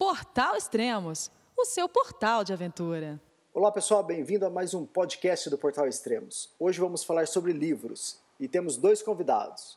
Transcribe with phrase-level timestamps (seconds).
[0.00, 3.20] Portal Extremos, o seu portal de aventura.
[3.52, 6.48] Olá pessoal, bem-vindo a mais um podcast do Portal Extremos.
[6.58, 9.76] Hoje vamos falar sobre livros e temos dois convidados,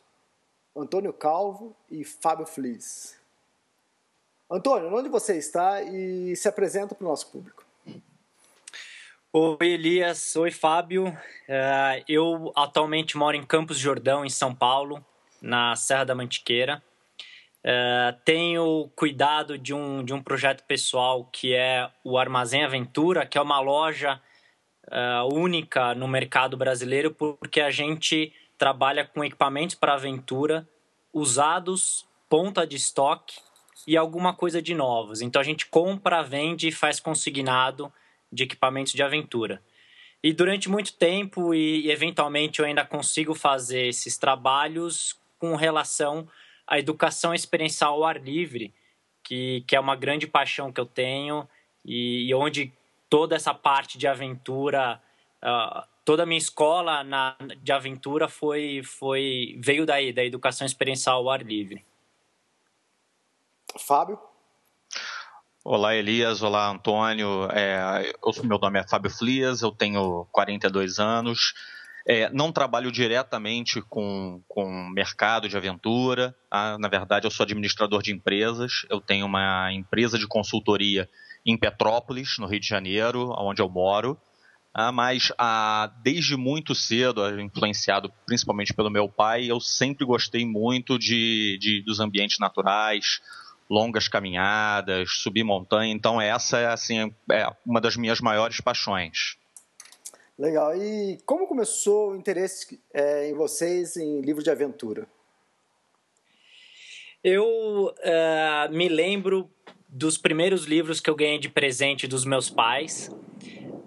[0.74, 3.20] Antônio Calvo e Fábio Flies.
[4.50, 7.66] Antônio, onde você está e se apresenta para o nosso público?
[9.34, 11.08] Oi Elias, oi Fábio.
[11.10, 15.06] Uh, eu atualmente moro em Campos Jordão, em São Paulo,
[15.42, 16.82] na Serra da Mantiqueira.
[17.64, 23.38] Uh, tenho cuidado de um, de um projeto pessoal que é o Armazém Aventura, que
[23.38, 24.22] é uma loja
[24.88, 30.68] uh, única no mercado brasileiro, porque a gente trabalha com equipamentos para aventura
[31.14, 33.40] usados, ponta de estoque
[33.88, 35.22] e alguma coisa de novos.
[35.22, 37.92] Então a gente compra, vende e faz consignado
[38.32, 39.62] de equipamentos de aventura.
[40.22, 46.28] E durante muito tempo, e eventualmente eu ainda consigo fazer esses trabalhos com relação
[46.68, 48.74] a educação experiencial ao ar livre,
[49.24, 51.48] que, que é uma grande paixão que eu tenho
[51.86, 52.74] e, e onde
[53.10, 55.02] toda essa parte de aventura,
[55.44, 61.18] uh, toda a minha escola na, de aventura foi, foi veio daí, da educação experiencial
[61.18, 61.86] ao ar livre.
[63.80, 64.20] Fábio?
[65.64, 66.42] Olá, Elias.
[66.42, 67.48] Olá, Antônio.
[67.52, 71.54] É, eu, meu nome é Fábio Flias, eu tenho 42 anos.
[72.06, 76.36] É, não trabalho diretamente com, com mercado de aventura.
[76.50, 76.78] Tá?
[76.78, 78.86] Na verdade, eu sou administrador de empresas.
[78.90, 81.10] Eu tenho uma empresa de consultoria
[81.46, 84.20] em Petrópolis, no Rio de Janeiro, onde eu moro.
[84.74, 90.98] Ah, mas ah, desde muito cedo, influenciado principalmente pelo meu pai, eu sempre gostei muito
[90.98, 93.22] de, de, dos ambientes naturais,
[93.70, 95.94] longas caminhadas, subir montanha.
[95.94, 99.38] Então essa é assim é uma das minhas maiores paixões.
[100.38, 100.76] Legal.
[100.76, 105.08] E como começou o interesse é, em vocês em livros de aventura?
[107.24, 109.50] Eu uh, me lembro
[109.88, 113.10] dos primeiros livros que eu ganhei de presente dos meus pais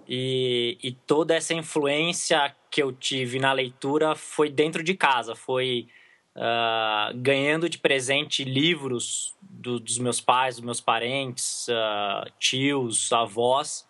[0.07, 5.87] e, e, toda essa influência que eu tive na leitura foi dentro de casa, foi
[6.33, 13.85] uh, ganhando de presente livros do, dos meus pais, dos meus parentes, uh, tios, avós.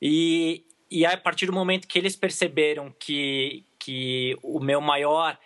[0.00, 0.64] E,
[0.96, 5.38] e a partir do momento que eles perceberam que, que o meu maior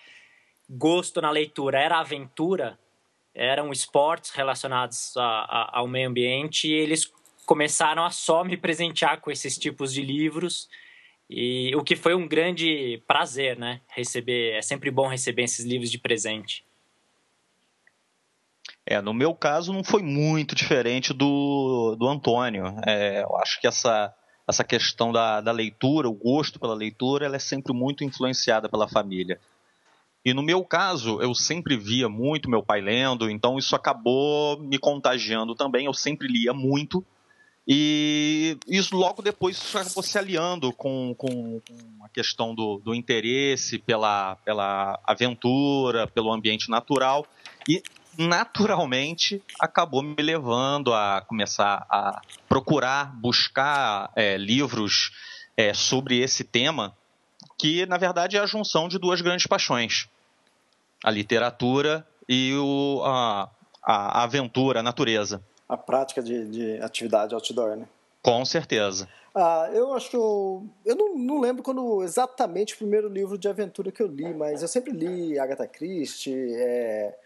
[0.69, 2.79] gosto na leitura era aventura,
[3.35, 7.13] eram esportes relacionados a, a, ao meio ambiente, e eles
[7.45, 10.69] começaram a só me presentear com esses tipos de livros.
[11.29, 13.81] E o que foi um grande prazer, né?
[13.89, 16.65] Receber, é sempre bom receber esses livros de presente.
[18.87, 22.67] É, no meu caso não foi muito diferente do, do Antônio.
[22.87, 24.15] É, eu acho que essa
[24.51, 28.89] essa questão da, da leitura, o gosto pela leitura, ela é sempre muito influenciada pela
[28.89, 29.41] família.
[30.25, 34.79] E no meu caso, eu sempre via muito meu pai lendo, então isso acabou me
[34.79, 35.87] contagiando também.
[35.87, 37.05] Eu sempre lia muito.
[37.67, 43.79] E isso logo depois acabou se aliando com, com, com a questão do, do interesse
[43.79, 47.27] pela, pela aventura, pelo ambiente natural.
[47.67, 47.83] E
[48.21, 55.11] naturalmente acabou me levando a começar a procurar, buscar é, livros
[55.57, 56.95] é, sobre esse tema,
[57.59, 60.09] que na verdade é a junção de duas grandes paixões:
[61.03, 63.51] a literatura e o, a,
[63.83, 65.43] a aventura, a natureza.
[65.69, 67.87] A prática de, de atividade outdoor, né?
[68.23, 69.09] Com certeza.
[69.35, 74.03] Ah, eu acho eu não, não, lembro quando exatamente o primeiro livro de aventura que
[74.03, 77.17] eu li, mas eu sempre li Agatha Christie, é,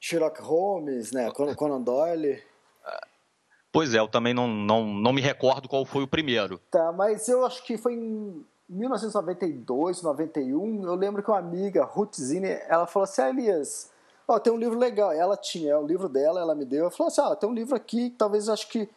[0.00, 1.30] Sherlock Holmes, né?
[1.54, 2.42] Conan Doyle.
[3.72, 6.58] Pois é, eu também não, não, não me recordo qual foi o primeiro.
[6.70, 10.84] Tá, mas eu acho que foi em 1992, 91.
[10.84, 13.90] Eu lembro que uma amiga, Ruth Zine, ela falou assim: ah, Elias,
[14.26, 15.12] ó, tem um livro legal.
[15.12, 16.82] Ela tinha, é o livro dela, ela me deu.
[16.82, 18.88] Ela falou assim: ah, tem um livro aqui talvez eu acho que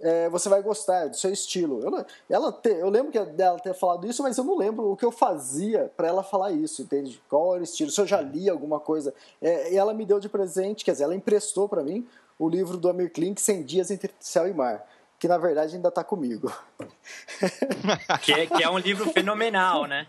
[0.00, 1.80] é, você vai gostar do seu estilo.
[1.82, 4.96] Eu, ela te, eu lembro que dela ter falado isso, mas eu não lembro o
[4.96, 7.22] que eu fazia para ela falar isso, entende?
[7.28, 9.14] Qual era o estilo, se eu já li alguma coisa.
[9.40, 12.06] É, e ela me deu de presente, quer dizer, ela emprestou para mim
[12.38, 14.86] o livro do Amir Klink, 100 Dias Entre Céu e Mar,
[15.18, 16.50] que na verdade ainda está comigo.
[18.22, 20.06] que, é, que é um livro fenomenal, né?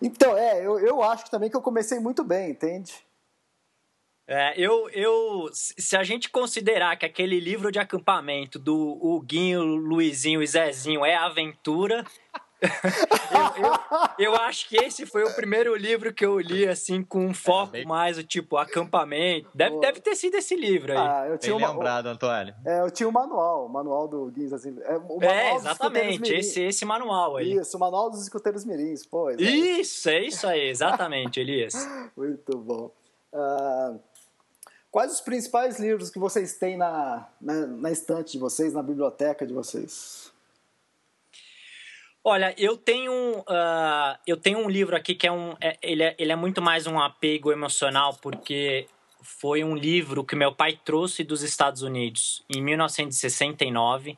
[0.00, 3.05] Então, é, eu, eu acho também que eu comecei muito bem, entende?
[4.28, 10.42] É, eu, eu, se a gente considerar que aquele livro de acampamento do Huguinho, Luizinho
[10.42, 12.04] e Zezinho é aventura,
[12.60, 17.26] eu, eu, eu, acho que esse foi o primeiro livro que eu li, assim, com
[17.26, 17.86] um foco é, bem...
[17.86, 19.48] mais, o tipo, acampamento.
[19.54, 20.98] Deve, deve ter sido esse livro aí.
[20.98, 22.54] Ah, eu tinha bem uma, lembrado, Antônio.
[22.64, 24.76] É, eu tinha o um manual, o manual do Guins, assim.
[24.82, 27.52] É, o é exatamente, esse, esse manual aí.
[27.52, 29.30] Isso, o manual dos escuteiros mirins, pô.
[29.30, 31.74] Isso, é isso aí, exatamente, Elias.
[32.16, 32.90] Muito bom.
[33.32, 34.00] Uh,
[34.96, 39.46] quais os principais livros que vocês têm na, na, na estante de vocês, na biblioteca
[39.46, 40.32] de vocês?
[42.24, 45.54] Olha, eu tenho, uh, eu tenho um livro aqui que é um.
[45.60, 48.86] É, ele, é, ele é muito mais um apego emocional, porque
[49.20, 54.16] foi um livro que meu pai trouxe dos Estados Unidos em 1969, uh,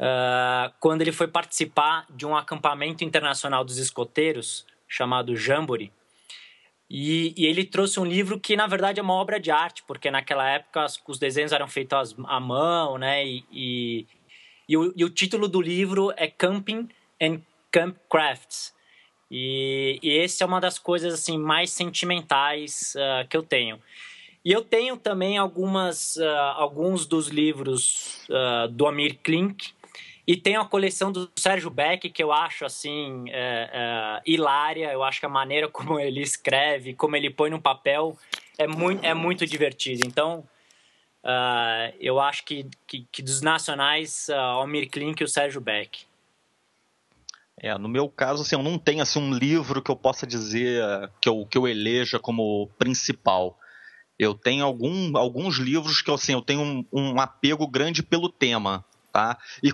[0.00, 5.92] ah, quando ele foi participar de um acampamento internacional dos escoteiros chamado Jamboree.
[6.88, 10.10] E, e, ele trouxe um livro que, na verdade, é uma obra de arte, porque
[10.10, 13.26] naquela época os, os desenhos eram feitos à mão, né?
[13.26, 14.06] E, e,
[14.68, 16.88] e, o, e o título do livro é Camping
[17.20, 17.40] and
[17.72, 18.74] Camp Crafts.
[19.30, 23.80] E, e esse é uma das coisas assim mais sentimentais uh, que eu tenho.
[24.44, 26.24] E eu tenho também algumas, uh,
[26.54, 29.74] alguns dos livros uh, do Amir Klink,
[30.26, 34.92] e tenho a coleção do Sérgio Beck, que eu acho, assim, é, é, hilária.
[34.92, 38.18] Eu acho que a maneira como ele escreve, como ele põe no papel,
[38.58, 40.04] é muito, é muito divertido.
[40.04, 40.40] Então,
[41.22, 46.04] uh, eu acho que, que, que dos nacionais, uh, Almir Klink e o Sérgio Beck.
[47.58, 50.82] É, no meu caso, assim, eu não tenho assim, um livro que eu possa dizer
[51.20, 53.58] que eu, que eu eleja como principal.
[54.18, 58.84] Eu tenho algum, alguns livros que assim, eu tenho um, um apego grande pelo tema.
[59.10, 59.38] Tá?
[59.62, 59.72] E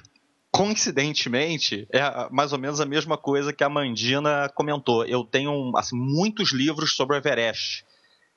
[0.52, 5.02] coincidentemente, é mais ou menos a mesma coisa que a Mandina comentou.
[5.06, 7.86] Eu tenho assim, muitos livros sobre o Everest.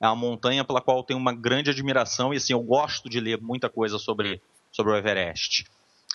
[0.00, 3.20] É uma montanha pela qual eu tenho uma grande admiração e assim, eu gosto de
[3.20, 4.40] ler muita coisa sobre,
[4.72, 5.66] sobre o Everest.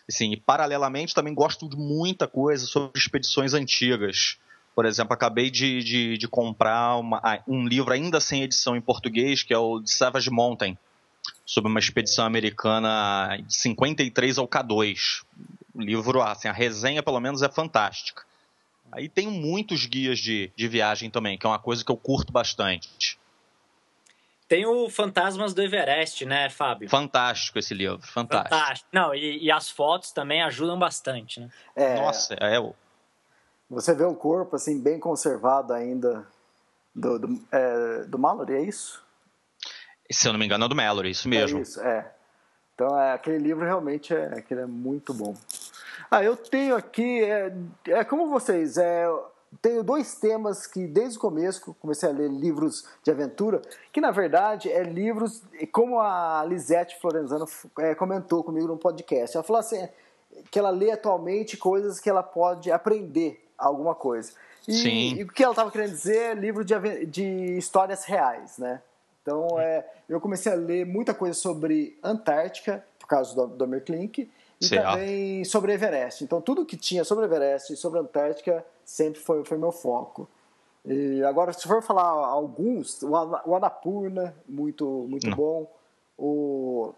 [0.09, 4.39] Assim, e paralelamente também gosto de muita coisa sobre expedições antigas.
[4.75, 9.43] Por exemplo, acabei de, de, de comprar uma, um livro ainda sem edição em português,
[9.43, 10.75] que é o de Savage Mountain,
[11.45, 15.21] sobre uma expedição americana de 53 ao K2
[15.60, 18.23] o livro, assim, a resenha pelo menos é fantástica.
[18.91, 22.31] Aí tem muitos guias de, de viagem também, que é uma coisa que eu curto
[22.31, 23.17] bastante.
[24.47, 26.89] Tem o Fantasmas do Everest, né, Fábio?
[26.89, 28.53] Fantástico esse livro, fantástico.
[28.53, 28.89] Fantástico.
[28.91, 31.49] Não, e, e as fotos também ajudam bastante, né?
[31.73, 32.75] É, Nossa, é o...
[33.69, 36.27] Você vê o corpo, assim, bem conservado ainda
[36.93, 39.01] do, do, é, do Mallory, é isso?
[40.11, 41.59] Se eu não me engano é do Mallory, isso mesmo.
[41.59, 42.11] É isso, é.
[42.75, 45.33] Então, é, aquele livro realmente é, aquele é muito bom.
[46.09, 47.53] Ah, eu tenho aqui, é,
[47.87, 49.07] é como vocês, é,
[49.61, 53.61] tenho dois temas que desde o começo comecei a ler livros de aventura,
[53.91, 57.45] que na verdade é livros, como a Lisete Florenzano
[57.79, 59.35] é, comentou comigo no podcast.
[59.35, 59.87] Ela falou assim,
[60.49, 64.31] que ela lê atualmente coisas que ela pode aprender alguma coisa.
[64.67, 65.15] E, Sim.
[65.15, 68.81] e o que ela estava querendo dizer é livro de, de histórias reais, né?
[69.21, 74.29] Então, é, eu comecei a ler muita coisa sobre Antártica, por causa do, do Klink,
[74.61, 76.23] e também sobre Everest.
[76.23, 80.29] Então, tudo que tinha sobre Everest e sobre Antártica sempre foi, foi meu foco.
[80.85, 85.37] E agora, se for falar alguns, o Annapurna, muito, muito Não.
[85.37, 85.71] bom.
[86.17, 86.93] O...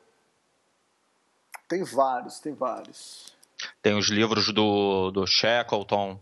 [1.67, 3.33] Tem vários, tem vários.
[3.81, 6.19] Tem os livros do, do Shackleton,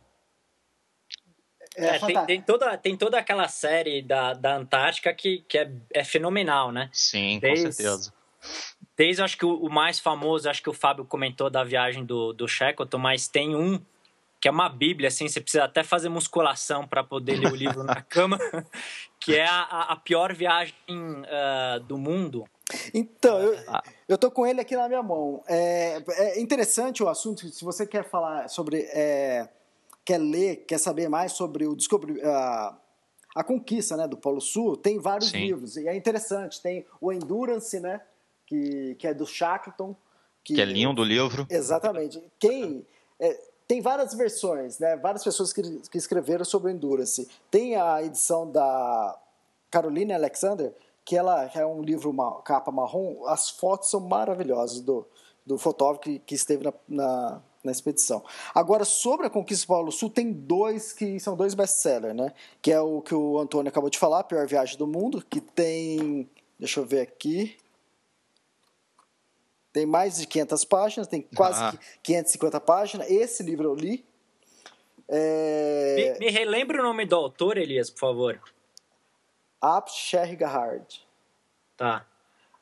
[1.76, 5.72] é, é tem, tem, toda, tem toda aquela série da, da Antártica que, que é,
[5.94, 6.90] é fenomenal, né?
[6.92, 8.14] Sim, desde, com certeza.
[9.02, 12.34] Desde, acho que o, o, mais famoso, acho que o Fábio comentou da viagem do,
[12.34, 13.82] do Shackleton, mas tem um
[14.40, 17.84] que é uma bíblia, assim, você precisa até fazer musculação para poder ler o livro
[17.84, 18.38] na cama,
[19.20, 22.44] que é a, a pior viagem uh, do mundo.
[22.94, 23.82] Então, eu, ah.
[24.08, 25.44] eu tô com ele aqui na minha mão.
[25.48, 28.82] É, é interessante o assunto, se você quer falar sobre...
[28.94, 29.50] É,
[30.06, 32.78] quer ler, quer saber mais sobre o descobri a,
[33.36, 35.40] a conquista né, do Polo Sul, tem vários Sim.
[35.40, 35.76] livros.
[35.76, 36.62] E é interessante.
[36.62, 38.00] Tem o Endurance, né?
[38.52, 39.96] Que, que é do Shackleton.
[40.44, 41.48] Que, que é lindo o livro.
[41.50, 42.22] Exatamente.
[42.38, 42.86] Quem...
[43.18, 44.98] É, tem várias versões, né?
[44.98, 47.30] Várias pessoas que, que escreveram sobre o Endurance.
[47.50, 49.18] Tem a edição da
[49.70, 53.26] Caroline Alexander, que ela é um livro, uma capa marrom.
[53.26, 55.08] As fotos são maravilhosas do,
[55.46, 58.22] do fotógrafo que, que esteve na, na, na expedição.
[58.54, 62.34] Agora, sobre a Conquista do Polo Sul, tem dois que são dois best-sellers, né?
[62.62, 65.40] Que é o que o Antônio acabou de falar, a Pior Viagem do Mundo, que
[65.40, 66.30] tem...
[66.60, 67.56] Deixa eu ver aqui...
[69.74, 71.74] Tem mais de 500 páginas, tem quase ah.
[72.04, 73.10] 550 páginas.
[73.10, 74.06] Esse livro eu li.
[75.08, 76.16] É...
[76.20, 78.42] Me, me relembra o nome do autor, Elias, por favor.
[79.62, 81.08] Apt Shergahard.
[81.78, 82.06] Tá.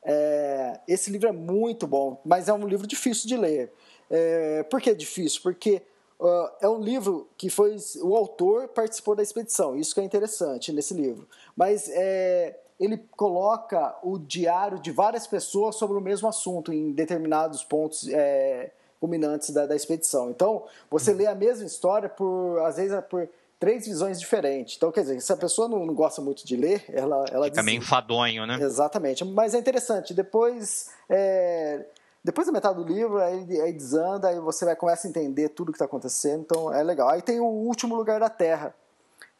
[0.03, 3.71] É, esse livro é muito bom, mas é um livro difícil de ler.
[4.09, 5.41] É, por que é difícil?
[5.41, 5.81] Porque
[6.19, 7.75] uh, é um livro que foi.
[8.01, 11.27] O autor participou da expedição, isso que é interessante nesse livro.
[11.55, 17.63] Mas é, ele coloca o diário de várias pessoas sobre o mesmo assunto, em determinados
[17.63, 20.29] pontos é, culminantes da, da expedição.
[20.29, 23.27] Então, você lê a mesma história por, às vezes, por
[23.59, 24.77] três visões diferentes.
[24.77, 27.61] Então, quer dizer, se a pessoa não, não gosta muito de ler, ela, ela Fica
[27.61, 28.57] meio enfadonho, né?
[28.61, 29.25] Exatamente.
[29.25, 30.13] Mas é interessante.
[30.13, 31.85] Depois, é,
[32.23, 35.73] depois da metade do livro, aí, aí desanda, aí você vai começar a entender tudo
[35.73, 36.41] que está acontecendo.
[36.41, 37.09] Então, é legal.
[37.09, 38.73] Aí tem o Último Lugar da Terra,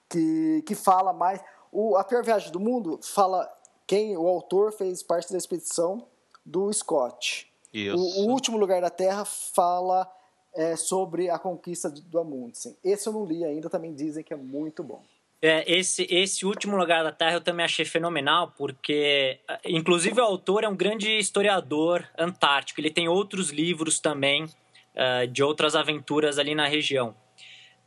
[0.09, 1.39] que, que fala mais...
[1.71, 3.49] O, a Pior Viagem do Mundo fala...
[3.87, 6.05] Quem o autor fez parte da expedição
[6.45, 7.51] do Scott.
[7.73, 7.97] Isso.
[7.97, 10.07] O, o Último Lugar da Terra fala
[10.53, 12.77] é, sobre a conquista do Amundsen.
[12.83, 15.01] Esse eu não li ainda, também dizem que é muito bom.
[15.41, 20.63] É, esse, esse último lugar da Terra eu também achei fenomenal, porque, inclusive, o autor
[20.63, 22.79] é um grande historiador antártico.
[22.79, 27.15] Ele tem outros livros também uh, de outras aventuras ali na região.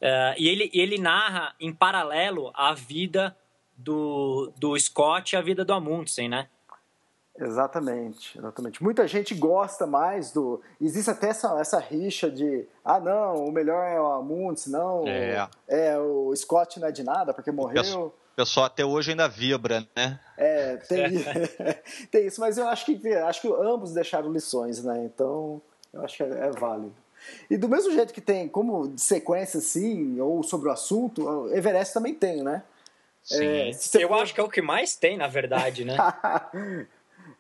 [0.01, 3.37] Uh, e ele, ele narra, em paralelo, a vida
[3.77, 6.49] do, do Scott e a vida do Amundsen, né?
[7.39, 8.83] Exatamente, exatamente.
[8.83, 10.61] Muita gente gosta mais do.
[10.81, 15.05] Existe até essa, essa rixa de ah não, o melhor é o Amundsen, não.
[15.07, 15.49] É.
[15.67, 18.07] é o Scott não é de nada porque morreu.
[18.07, 20.21] O pessoal até hoje ainda vibra, né?
[20.37, 21.05] É, tem,
[22.11, 25.03] tem isso, mas eu acho que acho que ambos deixaram lições, né?
[25.05, 25.61] Então
[25.93, 26.95] eu acho que é, é válido.
[27.49, 31.95] E do mesmo jeito que tem como de sequência assim, ou sobre o assunto, Everest
[31.95, 32.63] também tem, né?
[33.23, 33.45] Sim.
[33.45, 34.23] É, eu for...
[34.23, 35.97] acho que é o que mais tem, na verdade, né?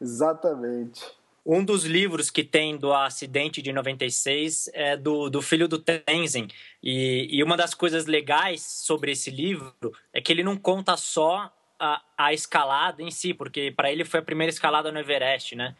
[0.00, 1.02] Exatamente.
[1.44, 6.46] Um dos livros que tem do acidente de 96 é do, do filho do Tenzin.
[6.80, 9.74] E, e uma das coisas legais sobre esse livro
[10.12, 14.20] é que ele não conta só a, a escalada em si, porque para ele foi
[14.20, 15.74] a primeira escalada no Everest, né?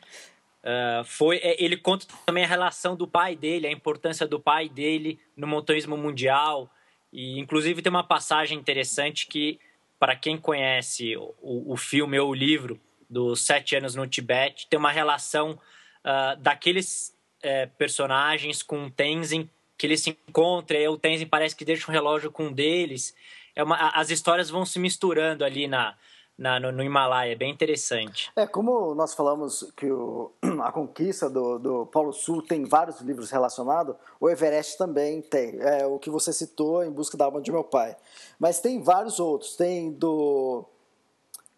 [0.63, 4.69] Uh, foi, é, ele conta também a relação do pai dele, a importância do pai
[4.69, 6.69] dele no montanhismo mundial.
[7.13, 9.61] E, inclusive, tem uma passagem interessante que
[10.03, 14.77] para quem conhece o, o filme ou o livro dos Sete Anos no Tibete, tem
[14.77, 20.99] uma relação uh, daqueles uh, personagens com o Tenzin, que eles se encontram, e o
[20.99, 23.15] Tenzin parece que deixa um relógio com um deles.
[23.55, 25.95] É uma, as histórias vão se misturando ali na,
[26.37, 28.31] na, no, no, Himalaia, é bem interessante.
[28.35, 33.31] É, como nós falamos que o, a conquista do, do Polo Sul tem vários livros
[33.31, 35.59] relacionados, o Everest também tem.
[35.61, 37.97] É o que você citou, Em Busca da Alma de Meu Pai.
[38.39, 39.57] Mas tem vários outros.
[39.57, 40.65] Tem do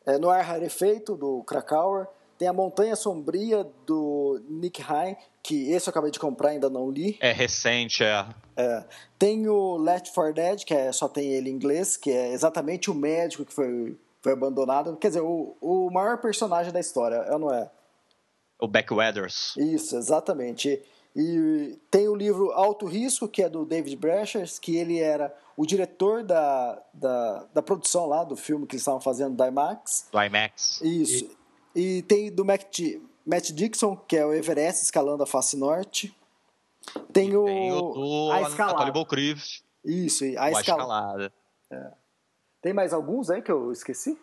[0.05, 2.07] é, No Ar Rarefeito, do Krakauer.
[2.37, 6.91] Tem a Montanha Sombria, do Nick Hine, que esse eu acabei de comprar ainda não
[6.91, 7.17] li.
[7.21, 8.27] É recente, é.
[8.57, 8.85] é.
[9.17, 12.91] Tem o Left 4 Dead, que é, só tem ele em inglês, que é exatamente
[12.91, 14.97] o médico que foi foi abandonado.
[14.97, 17.71] Quer dizer, o, o maior personagem da história, é ou não é?
[18.59, 19.55] O Beck Weathers.
[19.59, 20.83] Isso, exatamente.
[21.15, 25.67] E tem o livro Alto Risco, que é do David Brashers, que ele era o
[25.67, 30.09] diretor da, da, da produção lá do filme que eles estavam fazendo da IMAX.
[30.11, 30.81] Do IMAX.
[30.81, 31.31] Isso.
[31.75, 32.81] E, e tem do Matt,
[33.27, 36.17] Matt Dixon, que é o Everest escalando a face norte.
[37.13, 38.75] Tem o, tem o do a escalada.
[39.85, 41.33] Isso, a, escalada.
[41.71, 42.04] É.
[42.65, 44.19] Tem mais alguns aí que eu esqueci?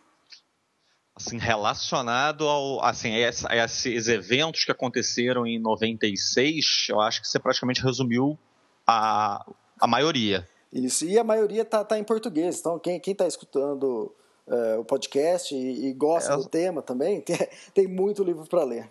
[1.15, 7.37] Assim, relacionado ao, assim, a esses eventos que aconteceram em 96, eu acho que você
[7.37, 8.39] praticamente resumiu
[8.87, 9.45] a,
[9.79, 10.49] a maioria.
[10.73, 14.11] Isso, e a maioria tá, tá em português, então quem, quem tá escutando
[14.47, 17.37] é, o podcast e, e gosta é, do tema também, tem,
[17.75, 18.89] tem muito livro para ler.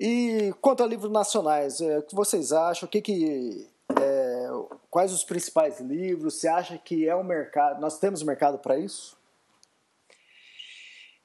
[0.00, 2.88] E quanto a livros nacionais, é, o que vocês acham?
[2.88, 3.68] O que, que
[4.00, 4.31] é,
[4.90, 6.34] quais os principais livros?
[6.34, 7.80] Você acha que é um mercado?
[7.80, 9.16] Nós temos mercado para isso?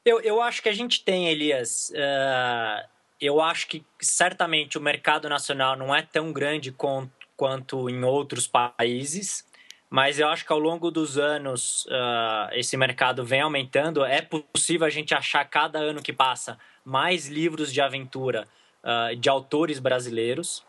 [0.05, 1.89] Eu, eu acho que a gente tem, Elias.
[1.89, 2.87] Uh,
[3.19, 8.47] eu acho que certamente o mercado nacional não é tão grande com, quanto em outros
[8.47, 9.45] países,
[9.89, 14.03] mas eu acho que ao longo dos anos uh, esse mercado vem aumentando.
[14.03, 18.47] É possível a gente achar cada ano que passa mais livros de aventura
[18.83, 20.63] uh, de autores brasileiros.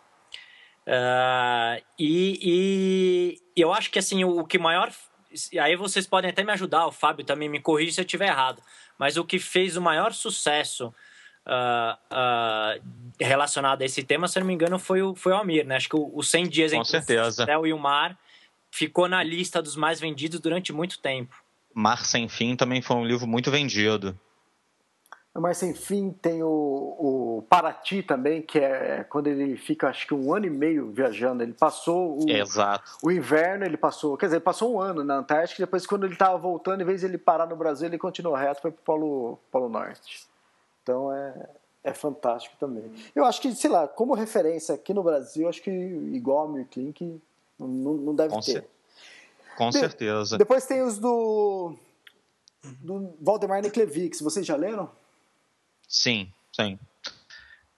[0.88, 4.90] Uh, e, e, eu acho que assim o, o, que maior.
[5.60, 8.62] Aí vocês podem até me ajudar, o Fábio também me corrige se eu estiver errado.
[8.98, 10.86] Mas o que fez o maior sucesso
[11.46, 12.82] uh, uh,
[13.20, 15.76] relacionado a esse tema, se eu não me engano, foi o, foi o Amir, né?
[15.76, 17.44] Acho que o, o 100 Dias Com certeza.
[17.44, 18.18] Céu e o Mar
[18.70, 21.36] ficou na lista dos mais vendidos durante muito tempo.
[21.74, 24.18] Mar Sem Fim também foi um livro muito vendido.
[25.34, 30.14] Mas sem fim tem o, o Paraty também, que é quando ele fica acho que
[30.14, 31.42] um ano e meio viajando.
[31.42, 32.98] Ele passou o, Exato.
[33.02, 36.36] o inverno, ele passou, quer dizer, passou um ano na Antártica, depois quando ele estava
[36.36, 39.38] voltando, em vez de ele parar no Brasil, ele continuou reto, foi para o Polo,
[39.50, 40.26] Polo Norte.
[40.82, 41.48] Então é,
[41.84, 42.90] é fantástico também.
[43.14, 47.20] Eu acho que, sei lá, como referência aqui no Brasil, acho que igual a Mirklink
[47.58, 48.52] não, não deve Com ter.
[48.52, 48.64] Cer
[49.56, 50.38] Com de certeza.
[50.38, 51.74] Depois tem os do,
[52.80, 54.90] do Valdemar Neklevix, vocês já leram?
[55.88, 56.78] Sim, sim.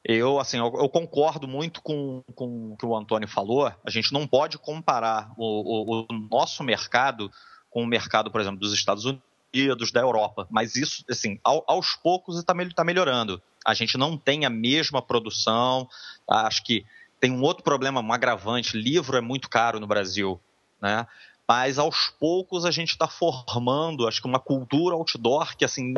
[0.04, 3.72] Eu, assim, eu, eu, concordo muito com, com o que o Antônio falou.
[3.84, 7.30] A gente não pode comparar o, o, o nosso mercado
[7.70, 10.48] com o mercado, por exemplo, dos Estados Unidos, da Europa.
[10.50, 13.40] Mas isso, assim, ao, aos poucos está tá melhorando.
[13.64, 15.88] A gente não tem a mesma produção.
[16.28, 16.84] Acho que
[17.20, 18.76] tem um outro problema, um agravante.
[18.76, 20.40] Livro é muito caro no Brasil,
[20.80, 21.06] né?
[21.46, 25.92] Mas aos poucos a gente está formando, acho que uma cultura outdoor que assim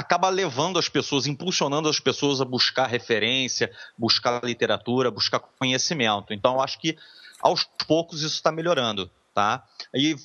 [0.00, 6.32] acaba levando as pessoas, impulsionando as pessoas a buscar referência, buscar literatura, buscar conhecimento.
[6.32, 6.96] Então, acho que
[7.40, 9.62] aos poucos isso está melhorando, tá?
[9.94, 10.16] E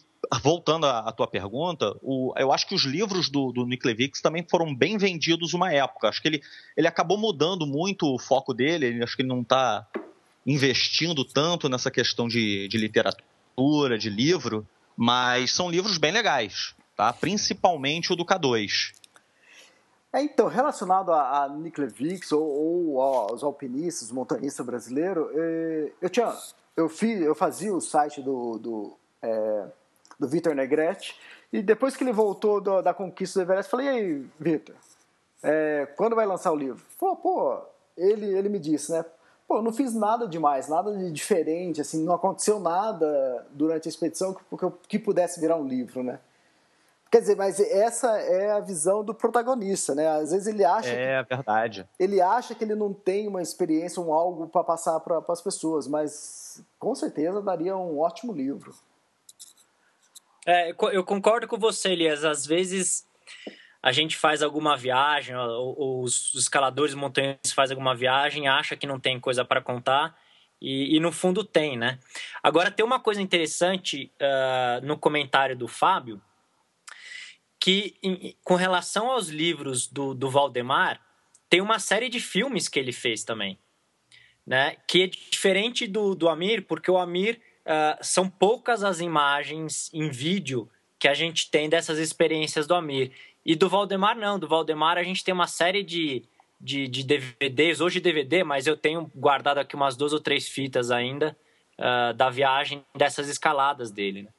[0.41, 4.45] voltando à, tua pergunta, o, eu acho que os livros do, do Nick Levix também
[4.49, 6.07] foram bem vendidos uma época.
[6.07, 6.41] Acho que ele,
[6.75, 8.85] ele acabou mudando muito o foco dele.
[8.85, 9.85] Ele, acho que ele não está
[10.45, 14.65] investindo tanto nessa questão de, de literatura, de livro,
[14.95, 17.11] mas são livros bem legais, tá?
[17.11, 18.93] Principalmente o do K2.
[20.15, 26.09] É, então, relacionado a, a Nick Levix ou, ou aos alpinistas, montanhistas brasileiros, é, eu
[26.09, 26.33] tinha,
[26.77, 29.65] eu fiz, eu fazia o site do, do é,
[30.17, 31.19] do Vitor Negrete.
[31.51, 34.75] E depois que ele voltou do, da conquista do Everest, falei, e aí, Vitor,
[35.43, 36.81] é, quando vai lançar o livro?
[36.97, 37.59] Falou, pô,
[37.97, 39.03] ele, ele me disse, né?
[39.45, 44.33] Pô, não fiz nada demais, nada de diferente, assim, não aconteceu nada durante a expedição
[44.33, 44.43] que,
[44.87, 46.19] que pudesse virar um livro, né?
[47.15, 50.05] Quer dizer, mas essa é a visão do protagonista, né?
[50.05, 50.89] Às vezes ele acha.
[50.89, 51.87] É que, verdade.
[51.97, 55.87] Ele acha que ele não tem uma experiência, um algo para passar para as pessoas,
[55.87, 58.75] mas com certeza daria um ótimo livro.
[60.45, 62.25] É, eu concordo com você, Elias.
[62.25, 63.07] Às vezes
[63.81, 69.21] a gente faz alguma viagem, os escaladores montanhistas fazem alguma viagem, acha que não tem
[69.21, 70.19] coisa para contar
[70.61, 71.97] e, e, no fundo tem, né?
[72.43, 76.21] Agora tem uma coisa interessante uh, no comentário do Fábio,
[77.65, 81.01] que em, com relação aos livros do, do Valdemar,
[81.49, 83.57] tem uma série de filmes que ele fez também,
[84.45, 84.77] né?
[84.87, 90.11] Que é diferente do, do Amir, porque o Amir uh, são poucas as imagens em
[90.11, 90.69] vídeo
[90.99, 93.11] que a gente tem dessas experiências do Amir.
[93.43, 94.37] E do Valdemar, não.
[94.37, 96.23] Do Valdemar, a gente tem uma série de,
[96.61, 100.91] de, de DVDs, hoje DVD, mas eu tenho guardado aqui umas duas ou três fitas
[100.91, 101.35] ainda
[101.79, 104.21] uh, da viagem dessas escaladas dele.
[104.21, 104.29] Né?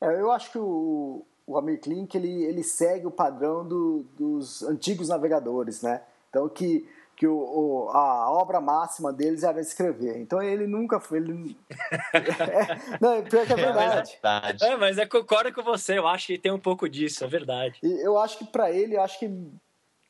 [0.00, 4.62] É, eu acho que o, o Amir Klink ele, ele segue o padrão do, dos
[4.62, 6.02] antigos navegadores, né?
[6.28, 10.18] Então, que que o, o, a obra máxima deles era escrever.
[10.18, 11.18] Então ele nunca foi.
[11.18, 11.56] Ele...
[12.12, 14.10] é, não, pior que é, é verdade.
[14.10, 14.64] É, verdade.
[14.64, 17.78] é, mas eu concordo com você, eu acho que tem um pouco disso, é verdade.
[17.82, 19.30] E eu acho que para ele, eu acho que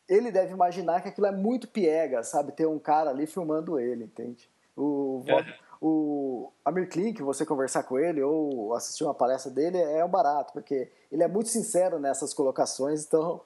[0.09, 2.51] ele deve imaginar que aquilo é muito piega, sabe?
[2.51, 4.51] Ter um cara ali filmando ele, entende?
[4.77, 5.55] O, é.
[5.81, 10.53] O Amir Klink, você conversar com ele ou assistir uma palestra dele é um barato,
[10.53, 13.41] porque ele é muito sincero nessas colocações, então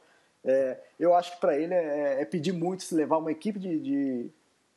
[0.44, 3.78] é, eu acho que para ele é, é, pedir muito se levar uma equipe de,
[3.78, 4.30] de,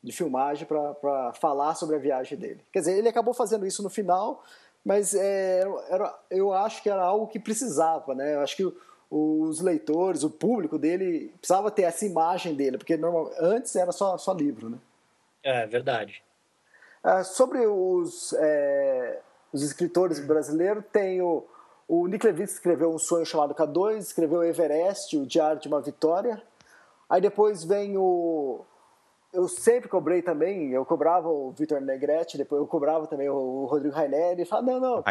[0.03, 2.61] de filmagem para falar sobre a viagem dele.
[2.71, 4.43] Quer dizer, ele acabou fazendo isso no final,
[4.83, 8.35] mas é, era, eu acho que era algo que precisava, né?
[8.35, 8.73] Eu acho que
[9.09, 14.17] os leitores, o público dele precisava ter essa imagem dele, porque normal, antes era só,
[14.17, 14.77] só livro, né?
[15.43, 16.23] É, verdade.
[17.05, 19.19] É, sobre os, é,
[19.51, 21.45] os escritores brasileiros, tem o
[21.87, 26.41] o Nick Levitz escreveu um sonho chamado K2, escreveu Everest, o Diário de uma Vitória.
[27.09, 28.61] Aí depois vem o.
[29.31, 33.95] Eu sempre cobrei também, eu cobrava o Vitor Negrete, depois eu cobrava também o Rodrigo
[33.95, 34.43] Raineri.
[34.43, 35.01] E falava, não, não.
[35.01, 35.09] Tô...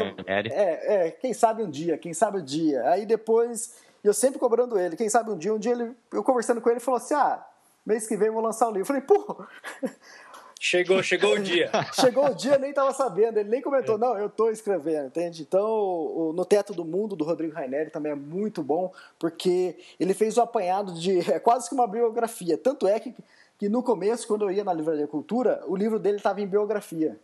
[0.51, 2.83] É, é, quem sabe um dia, quem sabe um dia.
[2.89, 6.61] Aí depois, eu sempre cobrando ele, quem sabe um dia, um dia ele, eu conversando
[6.61, 7.45] com ele, ele falou assim: ah,
[7.85, 8.83] mês que vem eu vou lançar um livro.
[8.83, 9.45] Eu falei, pô,
[10.65, 11.69] Chegou, chegou o dia.
[12.01, 13.99] chegou o dia, nem estava sabendo, ele nem comentou, é.
[13.99, 15.43] não, eu estou escrevendo, entende?
[15.43, 20.15] Então, o, No Teto do Mundo, do Rodrigo Raineri, também é muito bom, porque ele
[20.15, 21.19] fez o apanhado de.
[21.33, 22.57] É quase que uma biografia.
[22.57, 23.13] Tanto é que,
[23.59, 27.19] que no começo, quando eu ia na Livraria Cultura, o livro dele estava em biografia.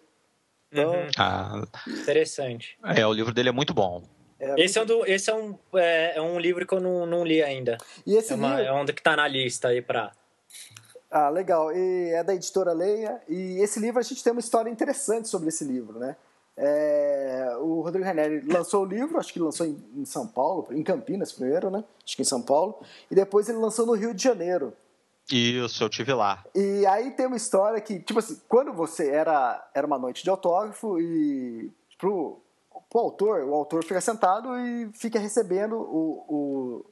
[0.73, 1.09] Então, uhum.
[1.17, 2.77] ah, Interessante.
[2.83, 4.03] É, o livro dele é muito bom.
[4.41, 7.07] É, esse, é um, do, esse é, um, é, é, um livro que eu não,
[7.07, 7.79] não li ainda.
[8.05, 8.65] E esse é, uma, livro...
[8.65, 10.11] é um que está na lista aí para
[11.11, 11.73] ah, legal.
[11.73, 13.21] E é da editora Leia.
[13.29, 16.17] E esse livro, a gente tem uma história interessante sobre esse livro, né?
[16.61, 20.83] É, o Rodrigo Renner lançou o livro, acho que lançou em, em, São Paulo, em
[20.83, 21.85] Campinas primeiro, né?
[22.05, 22.81] Acho que em São Paulo.
[23.11, 24.73] E depois ele lançou no Rio de Janeiro.
[25.31, 26.45] Isso, eu tive lá.
[26.55, 30.31] E aí tem uma história que, tipo assim, quando você era, era uma noite de
[30.31, 32.41] autógrafo e pro,
[32.91, 36.87] pro autor, o autor fica sentado e fica recebendo o, o,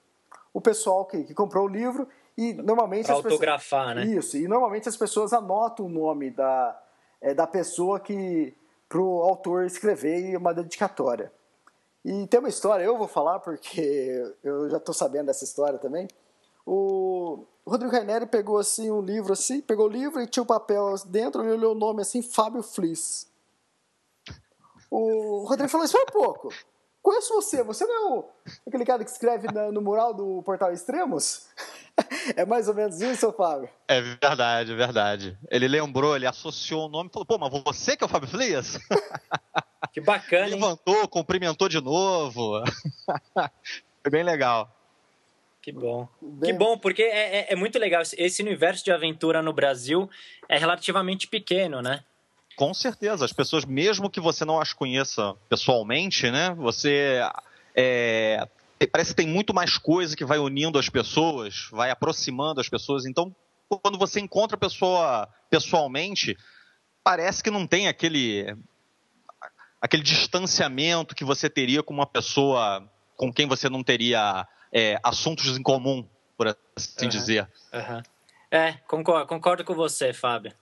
[0.55, 3.07] o pessoal que, que comprou o livro e normalmente.
[3.07, 4.17] Pra autografar, pessoas, né?
[4.17, 4.37] Isso.
[4.37, 6.83] E normalmente as pessoas anotam o nome da,
[7.21, 8.55] é, da pessoa que.
[8.89, 11.33] para o autor escrever uma dedicatória.
[12.05, 16.07] E tem uma história, eu vou falar porque eu já estou sabendo dessa história também.
[16.65, 20.95] O, Rodrigo Raineri pegou assim um livro assim, pegou o livro e tinha o papel
[21.07, 23.27] dentro, ele olhou o nome assim, Fábio Fliss.
[24.89, 26.49] O Rodrigo falou, espera um pouco,
[27.07, 28.25] conheço você, você não é o,
[28.67, 31.47] aquele cara que escreve na, no mural do Portal Extremos?
[32.35, 33.69] é mais ou menos isso, Fábio?
[33.87, 35.39] É verdade, é verdade.
[35.49, 38.29] Ele lembrou, ele associou o nome e falou, pô, mas você que é o Fábio
[38.29, 38.79] Flias?
[39.93, 41.09] Que bacana, Levantou, hein?
[41.09, 42.63] cumprimentou de novo.
[44.03, 44.71] Foi bem legal.
[45.63, 46.07] Que bom.
[46.21, 46.53] Bem...
[46.53, 48.03] Que bom, porque é, é, é, muito legal.
[48.19, 50.11] Esse universo de aventura no Brasil
[50.51, 52.05] é relativamente pequeno, né?
[52.57, 53.25] Com certeza.
[53.25, 56.55] As pessoas, mesmo que você não as conheça pessoalmente, né?
[56.55, 57.21] Você.
[57.75, 58.49] É,
[58.91, 63.05] parece que tem muito mais coisa que vai unindo as pessoas, vai aproximando as pessoas.
[63.05, 63.35] Então,
[63.69, 66.37] quando você encontra a pessoa pessoalmente,
[67.05, 68.57] parece que não tem aquele
[69.81, 75.57] aquele distanciamento que você teria com uma pessoa com quem você não teria é, assuntos
[75.57, 77.09] em comum, por assim uhum.
[77.09, 77.49] dizer.
[77.73, 78.03] Uhum.
[78.51, 80.53] É, concordo, concordo com você, Fábio.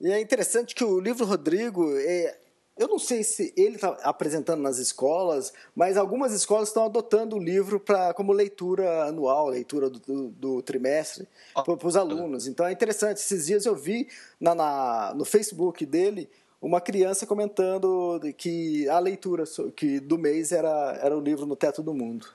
[0.00, 2.36] E é interessante que o livro Rodrigo, é,
[2.76, 7.38] eu não sei se ele está apresentando nas escolas, mas algumas escolas estão adotando o
[7.38, 12.46] livro pra, como leitura anual, leitura do, do, do trimestre, para os alunos.
[12.46, 13.18] Então é interessante.
[13.18, 14.08] Esses dias eu vi
[14.40, 19.44] na, na, no Facebook dele uma criança comentando que a leitura
[19.76, 22.26] que do mês era, era o livro No Teto do Mundo.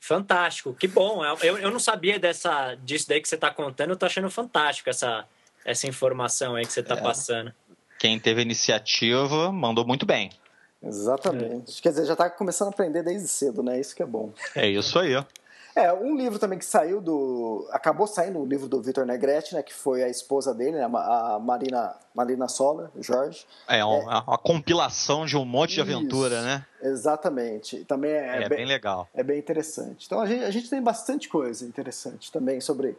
[0.00, 1.22] Fantástico, que bom.
[1.42, 4.88] Eu, eu não sabia dessa, disso daí que você está contando, eu tô achando fantástico
[4.88, 5.26] essa,
[5.68, 7.00] essa informação aí que você está é.
[7.00, 7.52] passando.
[7.98, 10.30] Quem teve iniciativa mandou muito bem.
[10.82, 11.78] Exatamente.
[11.78, 11.82] É.
[11.82, 13.78] Quer dizer, já está começando a aprender desde cedo, né?
[13.78, 14.32] Isso que é bom.
[14.54, 15.14] É isso aí.
[15.76, 17.68] É, um livro também que saiu do.
[17.70, 19.62] Acabou saindo o livro do Vitor Negretti, né?
[19.62, 23.46] Que foi a esposa dele, né, a Marina, Marina Sola, Jorge.
[23.68, 26.66] É, uma, é, uma compilação de um monte de aventura, né?
[26.82, 27.84] Exatamente.
[27.84, 29.08] Também é, é bem, bem, legal.
[29.14, 30.06] É bem interessante.
[30.06, 32.96] Então a gente, a gente tem bastante coisa interessante também sobre,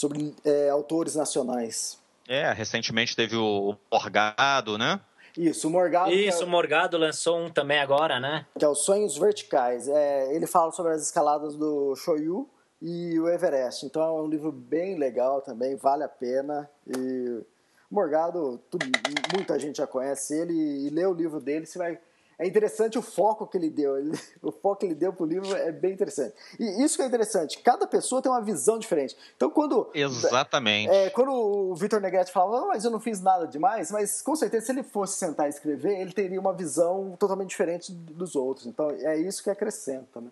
[0.00, 1.98] sobre é, autores nacionais.
[2.26, 4.98] É, recentemente teve o Morgado, né?
[5.36, 6.10] Isso, o Morgado.
[6.10, 6.46] Isso, é...
[6.46, 8.46] o Morgado lançou um também agora, né?
[8.58, 9.86] Que é o Sonhos Verticais.
[9.88, 12.48] É, ele fala sobre as escaladas do Shoyu
[12.80, 13.84] e o Everest.
[13.84, 16.68] Então é um livro bem legal também, vale a pena.
[16.86, 17.42] E
[17.90, 18.86] Morgado, tudo,
[19.34, 21.98] muita gente já conhece ele e lê o livro dele, você vai
[22.40, 23.98] é interessante o foco que ele deu.
[23.98, 26.34] Ele, o foco que ele deu pro livro é bem interessante.
[26.58, 29.14] E isso que é interessante, cada pessoa tem uma visão diferente.
[29.36, 29.90] Então, quando.
[29.92, 30.90] Exatamente.
[30.90, 34.34] É, quando o Vitor Negretti falava, oh, mas eu não fiz nada demais, mas com
[34.34, 38.66] certeza, se ele fosse sentar e escrever, ele teria uma visão totalmente diferente dos outros.
[38.66, 40.30] Então, é isso que acrescenta, né?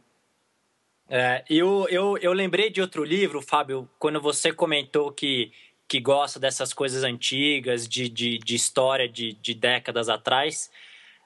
[1.10, 5.52] É, eu, eu, eu lembrei de outro livro, Fábio, quando você comentou que,
[5.86, 10.70] que gosta dessas coisas antigas, de, de, de história de, de décadas atrás.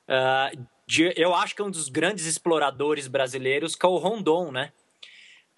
[0.09, 4.53] Uh, de, eu acho que é um dos grandes exploradores brasileiros, que é o Rondon,
[4.53, 4.71] né?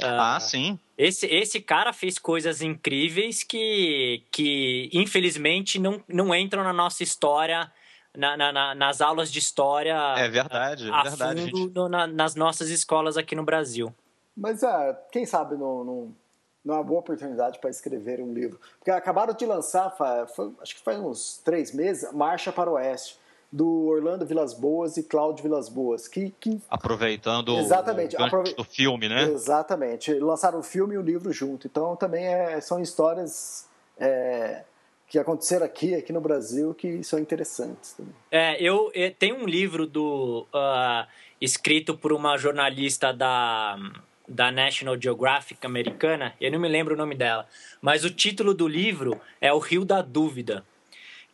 [0.01, 0.79] Uh, ah, sim.
[0.97, 7.69] Esse, esse cara fez coisas incríveis que, que infelizmente, não, não entram na nossa história,
[8.17, 9.97] na, na, nas aulas de história.
[10.17, 11.51] É verdade, a, é verdade.
[11.51, 13.93] Fundo, no, na, nas nossas escolas aqui no Brasil.
[14.37, 16.17] Mas uh, quem sabe não, não,
[16.65, 18.61] não é uma boa oportunidade para escrever um livro.
[18.79, 19.91] Porque acabaram de lançar,
[20.29, 23.24] foi, acho que faz uns três meses, Marcha para o Oeste
[23.55, 26.09] do Orlando Vilas Boas e Cláudio Vilas Boas.
[26.09, 26.61] Que, que...
[26.69, 28.53] Aproveitando Exatamente, o aprove...
[28.53, 29.23] do filme, né?
[29.31, 30.13] Exatamente.
[30.15, 31.69] Lançaram o filme e o livro junto.
[31.69, 34.65] Então também é, são histórias é,
[35.07, 37.93] que aconteceram aqui, aqui no Brasil, que são interessantes.
[37.93, 38.13] Também.
[38.29, 41.07] É, eu, eu tem um livro do uh,
[41.41, 43.79] escrito por uma jornalista da
[44.27, 47.47] da National Geographic americana, eu não me lembro o nome dela,
[47.83, 50.65] mas o título do livro é O Rio da Dúvida,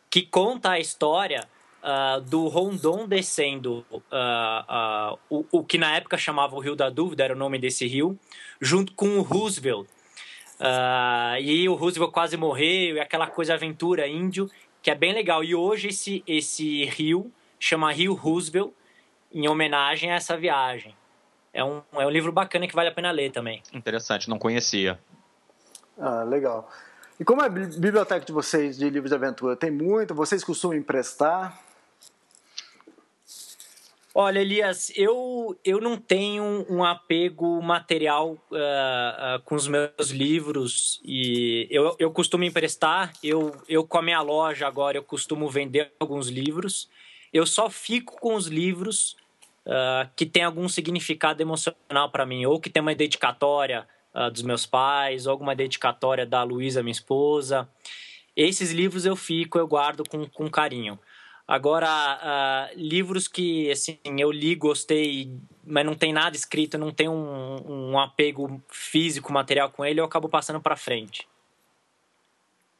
[0.09, 1.47] que conta a história
[1.83, 6.89] uh, do Rondon descendo uh, uh, o, o, que na época chamava o Rio da
[6.89, 8.17] Dúvida, era o nome desse rio,
[8.59, 9.87] junto com o Roosevelt.
[11.41, 14.49] e o Roosevelt quase morreu, e aquela coisa aventura índio,
[14.81, 15.43] que é bem legal.
[15.43, 18.71] E hoje esse, esse rio chama Rio Roosevelt,
[19.33, 20.95] em homenagem a essa viagem.
[21.53, 23.61] É um, é um livro bacana que vale a pena ler também.
[23.73, 24.99] Interessante, não conhecia.
[25.97, 26.69] Ah, legal.
[27.19, 29.55] E como é a biblioteca de vocês de livros de aventura?
[29.55, 30.15] Tem muito?
[30.15, 31.59] Vocês costumam emprestar?
[34.13, 40.99] Olha, Elias, eu, eu não tenho um apego material uh, uh, com os meus livros
[41.01, 43.13] e eu, eu costumo emprestar.
[43.23, 46.89] Eu, eu, com a minha loja agora, eu costumo vender alguns livros.
[47.31, 49.15] Eu só fico com os livros
[49.65, 53.87] uh, que têm algum significado emocional para mim, ou que tem uma dedicatória
[54.33, 57.65] dos meus pais, ou alguma dedicatória da Luísa, minha esposa.
[58.35, 60.99] Esses livros eu fico, eu guardo com, com carinho.
[61.51, 67.09] Agora, uh, livros que assim, eu li, gostei, mas não tem nada escrito, não tem
[67.09, 71.27] um, um apego físico, material com ele, eu acabo passando para frente.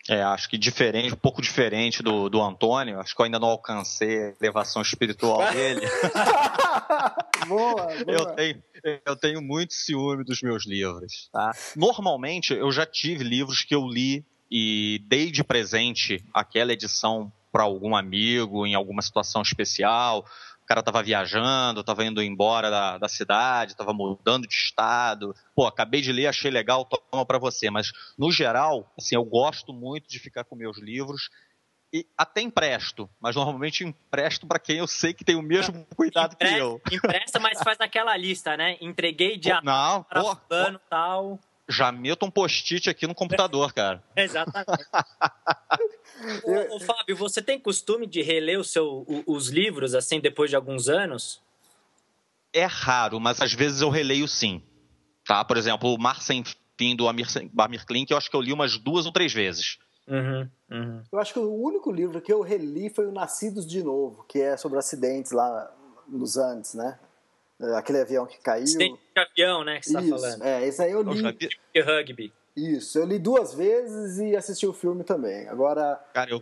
[0.10, 2.97] É, acho que diferente, um pouco diferente do, do Antônio.
[3.01, 5.81] Acho que eu ainda não alcancei a elevação espiritual dele.
[7.49, 7.93] boa, boa.
[8.07, 8.63] Eu tenho,
[9.05, 11.29] eu tenho muito ciúme dos meus livros.
[11.34, 11.51] Tá?
[11.75, 17.64] Normalmente, eu já tive livros que eu li e dei de presente aquela edição para
[17.64, 20.26] algum amigo em alguma situação especial.
[20.62, 25.36] O cara estava viajando, estava indo embora da, da cidade, estava mudando de estado.
[25.56, 27.70] Pô, acabei de ler, achei legal, toma para você.
[27.70, 31.30] Mas, no geral, assim, eu gosto muito de ficar com meus livros
[31.94, 36.38] e até empresto, mas normalmente empresto para quem eu sei que tem o mesmo cuidado
[36.38, 36.82] que eu.
[36.90, 38.78] Empresta, mas faz aquela lista, né?
[38.80, 41.38] Entreguei dia não, para plano tal.
[41.71, 44.03] Já meto um post-it aqui no computador, cara.
[44.15, 44.84] Exatamente.
[46.43, 50.55] ô, ô, Fábio, você tem costume de reler o seu, os livros assim depois de
[50.55, 51.41] alguns anos?
[52.53, 54.62] É raro, mas às vezes eu releio sim.
[55.25, 55.43] Tá?
[55.45, 56.43] Por exemplo, o Mar Sem
[56.77, 59.77] Fim do Amir, Amir Klink, eu acho que eu li umas duas ou três vezes.
[60.07, 61.03] Uhum, uhum.
[61.12, 64.41] Eu acho que o único livro que eu reli foi o Nascidos de Novo, que
[64.41, 65.71] é sobre acidentes lá
[66.07, 66.99] nos Andes, né?
[67.76, 68.63] Aquele avião que caiu.
[68.63, 69.80] Acidente de avião, né?
[69.80, 70.43] Que você tá Isso, tá falando.
[70.43, 71.34] É, esse aí eu li.
[71.74, 72.34] De rugby.
[72.56, 75.47] Isso, eu li duas vezes e assisti o filme também.
[75.47, 76.00] Agora.
[76.13, 76.41] Cara, eu,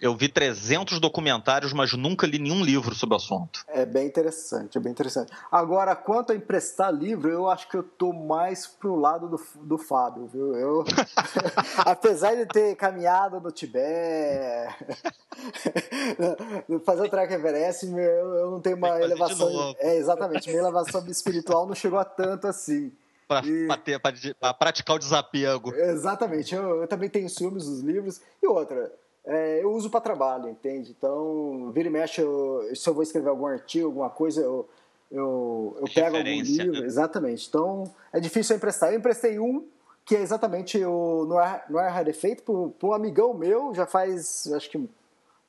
[0.00, 3.64] eu vi 300 documentários, mas nunca li nenhum livro sobre o assunto.
[3.66, 5.32] É bem interessante, é bem interessante.
[5.50, 9.76] Agora, quanto a emprestar livro, eu acho que eu tô mais pro lado do, do
[9.76, 10.54] Fábio, viu?
[10.54, 10.84] Eu,
[11.84, 14.76] apesar de ter caminhado no Tibete,
[16.86, 19.74] fazer o Trek Everest, eu, eu não tenho uma elevação.
[19.78, 22.92] É, exatamente, minha elevação espiritual não chegou a tanto assim.
[23.26, 23.68] Para e...
[24.58, 25.74] praticar o desapego.
[25.74, 28.22] Exatamente, eu, eu também tenho ciúmes dos livros.
[28.42, 28.90] E outra,
[29.28, 30.94] é, eu uso para trabalho, entende?
[30.96, 34.66] Então, vira e mexe, eu, se eu vou escrever algum artigo, alguma coisa, eu,
[35.12, 36.72] eu, eu pego algum livro.
[36.72, 36.86] Né?
[36.86, 37.46] Exatamente.
[37.46, 38.90] Então, é difícil eu emprestar.
[38.90, 39.66] Eu emprestei um,
[40.06, 44.88] que é exatamente o Noir, Noir Rarefeito, para um amigão meu, já faz, acho que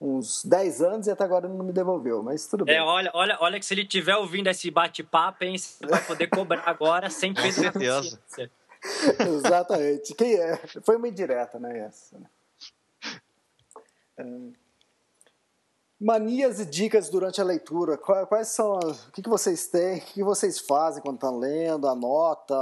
[0.01, 2.75] uns 10 anos e até agora não me devolveu, mas tudo bem.
[2.75, 6.27] É, olha, olha, olha que se ele tiver ouvindo esse bate-papo, hein, você vai poder
[6.27, 8.19] cobrar agora sem Com certeza.
[9.19, 10.13] Exatamente.
[10.15, 10.57] Quem é?
[10.83, 12.25] Foi uma indireta, né, essa, né?
[15.99, 17.97] Manias e dicas durante a leitura.
[17.97, 18.79] Quais são.
[18.79, 19.97] O que, vocês têm?
[19.97, 21.87] O que vocês fazem quando estão lendo?
[21.87, 22.55] Anota?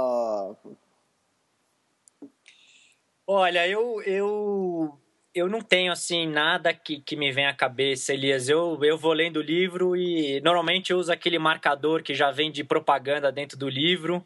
[3.24, 4.98] Olha, eu, eu,
[5.32, 8.48] eu não tenho assim nada que, que me vem à cabeça, Elias.
[8.48, 12.50] Eu, eu vou lendo o livro e normalmente eu uso aquele marcador que já vem
[12.50, 14.24] de propaganda dentro do livro.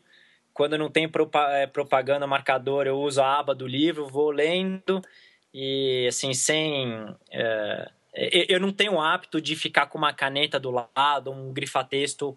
[0.54, 1.10] Quando não tem
[1.50, 5.02] é, propaganda marcador, eu uso a aba do livro, vou lendo
[5.52, 7.14] e assim, sem.
[7.30, 12.36] É, eu não tenho hábito de ficar com uma caneta do lado, um grifa-texto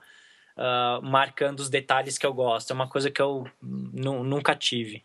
[0.57, 2.71] uh, marcando os detalhes que eu gosto.
[2.71, 5.03] É uma coisa que eu nunca tive.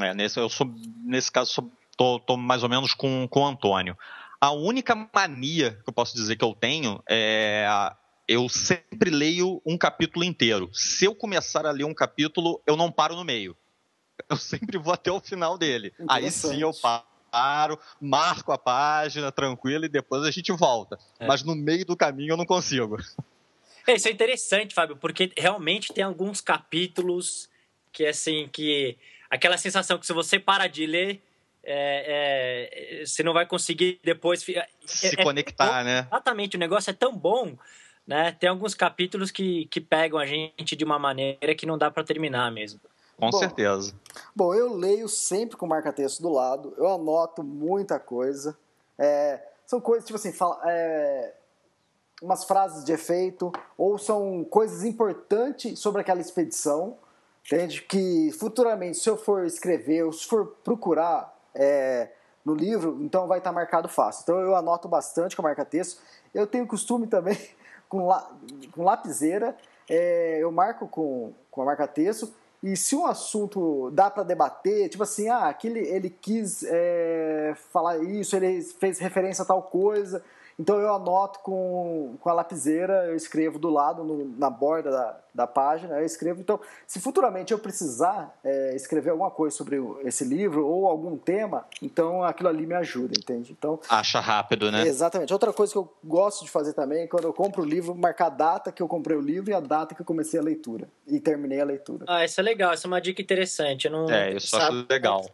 [0.00, 0.66] É, nesse, eu sou,
[1.04, 3.96] nesse caso, sou, tô, tô mais ou menos com, com o Antônio.
[4.40, 7.66] A única mania que eu posso dizer que eu tenho é
[8.28, 10.68] eu sempre leio um capítulo inteiro.
[10.72, 13.56] Se eu começar a ler um capítulo, eu não paro no meio
[14.28, 15.92] eu sempre vou até o final dele.
[16.08, 16.72] Aí sim eu
[17.30, 20.98] paro, marco a página tranquilo e depois a gente volta.
[21.18, 21.26] É.
[21.26, 22.98] Mas no meio do caminho eu não consigo.
[23.86, 27.48] É, isso é interessante, Fábio, porque realmente tem alguns capítulos
[27.92, 28.96] que assim que
[29.30, 31.22] aquela sensação que se você para de ler
[31.68, 36.06] é, é, você não vai conseguir depois se é, conectar, é, né?
[36.06, 37.56] Exatamente, o negócio é tão bom,
[38.06, 38.30] né?
[38.38, 42.04] Tem alguns capítulos que, que pegam a gente de uma maneira que não dá para
[42.04, 42.80] terminar mesmo.
[43.18, 43.94] Com bom, certeza.
[44.34, 48.56] Bom, eu leio sempre com marca-texto do lado, eu anoto muita coisa.
[48.98, 51.34] É, são coisas, tipo assim, fala, é,
[52.22, 56.96] umas frases de efeito, ou são coisas importantes sobre aquela expedição,
[57.44, 57.82] entende?
[57.82, 62.10] Que futuramente, se eu for escrever, ou se for procurar é,
[62.44, 64.22] no livro, então vai estar marcado fácil.
[64.22, 66.00] Então eu anoto bastante com marca-texto.
[66.34, 67.38] Eu tenho costume também,
[67.88, 68.30] com, la,
[68.72, 69.56] com lapiseira,
[69.88, 75.02] é, eu marco com, com a marca-texto e se um assunto dá para debater, tipo
[75.02, 80.22] assim, ah, aquele ele quis é, falar isso, ele fez referência a tal coisa,
[80.58, 85.20] então eu anoto com, com a lapiseira, eu escrevo do lado, no, na borda da,
[85.34, 86.40] da página, eu escrevo.
[86.40, 91.66] Então, se futuramente eu precisar é, escrever alguma coisa sobre esse livro ou algum tema,
[91.82, 93.54] então aquilo ali me ajuda, entende?
[93.56, 94.86] Então, Acha rápido, né?
[94.86, 95.32] Exatamente.
[95.32, 98.26] Outra coisa que eu gosto de fazer também é quando eu compro o livro, marcar
[98.26, 100.88] a data que eu comprei o livro e a data que eu comecei a leitura.
[101.06, 102.06] E terminei a leitura.
[102.08, 103.86] Ah, isso é legal, essa é uma dica interessante.
[103.86, 105.26] Eu não é, isso eu acho legal.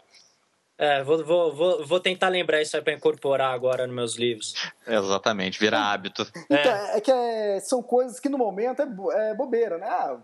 [0.79, 4.55] É, vou, vou, vou, vou tentar lembrar isso aí para incorporar agora nos meus livros.
[4.87, 6.27] Exatamente, virar hábito.
[6.51, 9.87] Então, é, é que é, são coisas que no momento é, é bobeira, né?
[9.87, 10.19] Ah,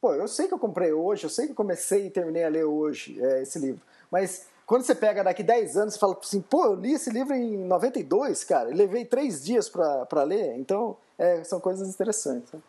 [0.00, 2.48] pô, eu sei que eu comprei hoje, eu sei que eu comecei e terminei a
[2.48, 6.42] ler hoje é, esse livro, mas quando você pega daqui 10 anos e fala assim,
[6.42, 10.96] pô, eu li esse livro em 92, cara, e levei três dias para ler, então
[11.16, 12.52] é, são coisas interessantes.
[12.52, 12.60] Né?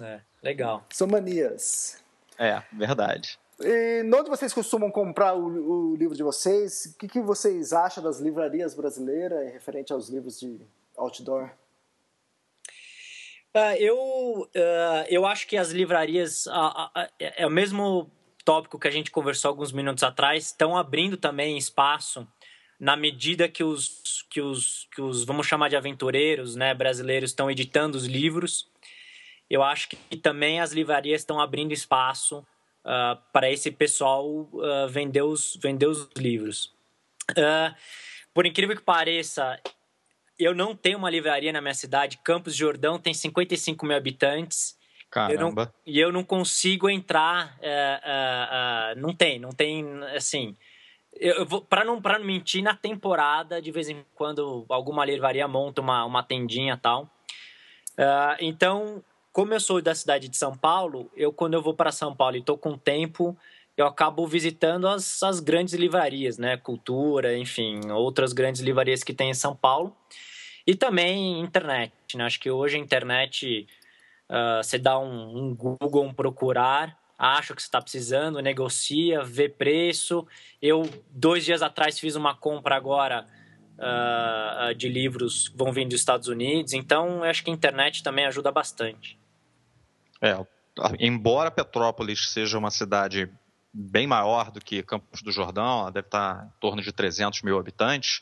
[0.00, 0.82] É, legal.
[0.90, 1.98] São manias.
[2.38, 3.38] É, verdade.
[3.60, 6.86] E onde vocês costumam comprar o, o livro de vocês?
[6.94, 10.60] O que, que, vocês acham das livrarias brasileiras referente aos livros de
[10.96, 11.50] outdoor?
[13.54, 18.10] Uh, eu, uh, eu acho que as livrarias uh, é o mesmo
[18.44, 22.26] tópico que a gente conversou alguns minutos atrás, estão abrindo também espaço
[22.80, 27.50] na medida que os, que os, que os vamos chamar de aventureiros né, brasileiros estão
[27.50, 28.68] editando os livros.
[29.48, 32.44] Eu acho que também as livrarias estão abrindo espaço
[32.84, 36.74] uh, para esse pessoal uh, vender, os, vender os livros.
[37.30, 37.74] Uh,
[38.34, 39.60] por incrível que pareça,
[40.38, 42.18] eu não tenho uma livraria na minha cidade.
[42.24, 44.76] Campos de Jordão tem 55 mil habitantes
[45.12, 45.34] Caramba.
[45.34, 47.54] Eu não, e eu não consigo entrar.
[47.60, 50.02] É, é, é, não tem, não tem.
[50.16, 50.56] Assim.
[51.12, 55.82] Eu, vou, para não, não mentir, na temporada, de vez em quando, alguma livraria monta
[55.82, 57.02] uma, uma tendinha tal.
[57.92, 61.90] Uh, então, como eu sou da cidade de São Paulo, eu, quando eu vou para
[61.90, 63.36] São Paulo e estou com tempo,
[63.76, 66.56] eu acabo visitando as, as grandes livrarias, né?
[66.56, 69.96] Cultura, enfim, outras grandes livrarias que tem em São Paulo.
[70.66, 72.24] E também internet, né?
[72.24, 73.66] Acho que hoje a internet
[74.32, 79.22] Uh, você dá um, um, Google, um procurar, acha o que você está precisando, negocia,
[79.22, 80.26] vê preço.
[80.60, 83.26] Eu, dois dias atrás, fiz uma compra agora
[83.76, 86.72] uh, de livros que vão vir dos Estados Unidos.
[86.72, 89.18] Então, eu acho que a internet também ajuda bastante.
[90.22, 90.38] É,
[91.00, 93.28] embora Petrópolis seja uma cidade
[93.72, 98.20] bem maior do que Campos do Jordão, deve estar em torno de 300 mil habitantes,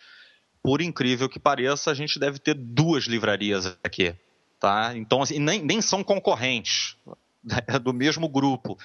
[0.63, 4.15] por incrível que pareça, a gente deve ter duas livrarias aqui.
[4.59, 4.93] Tá?
[4.97, 6.97] Então, assim, nem, nem são concorrentes
[7.67, 8.79] é do mesmo grupo.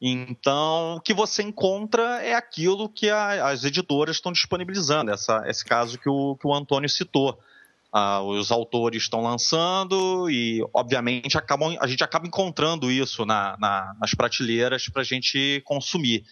[0.00, 5.64] Então, o que você encontra é aquilo que a, as editoras estão disponibilizando, essa, esse
[5.64, 7.38] caso que o, que o Antônio citou.
[7.92, 13.94] Ah, os autores estão lançando e, obviamente, acabam, a gente acaba encontrando isso na, na,
[14.00, 16.24] nas prateleiras para a gente consumir.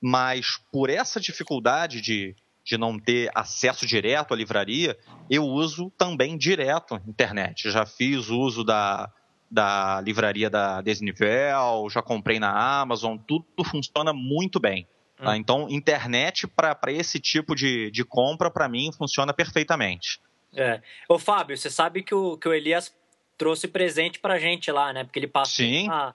[0.00, 4.98] Mas, por essa dificuldade de, de não ter acesso direto à livraria,
[5.30, 7.70] eu uso também direto a internet.
[7.70, 9.10] Já fiz uso da,
[9.50, 14.86] da livraria da Desnivel, já comprei na Amazon, tudo funciona muito bem.
[15.16, 15.30] Tá?
[15.30, 15.34] Hum.
[15.36, 20.20] Então, internet para esse tipo de, de compra, para mim, funciona perfeitamente.
[20.54, 20.80] É.
[21.08, 22.94] Ô, Fábio, você sabe que o, que o Elias
[23.36, 25.04] trouxe presente pra gente lá, né?
[25.04, 25.64] Porque ele passou.
[25.64, 25.84] Sim.
[25.84, 26.14] Uma...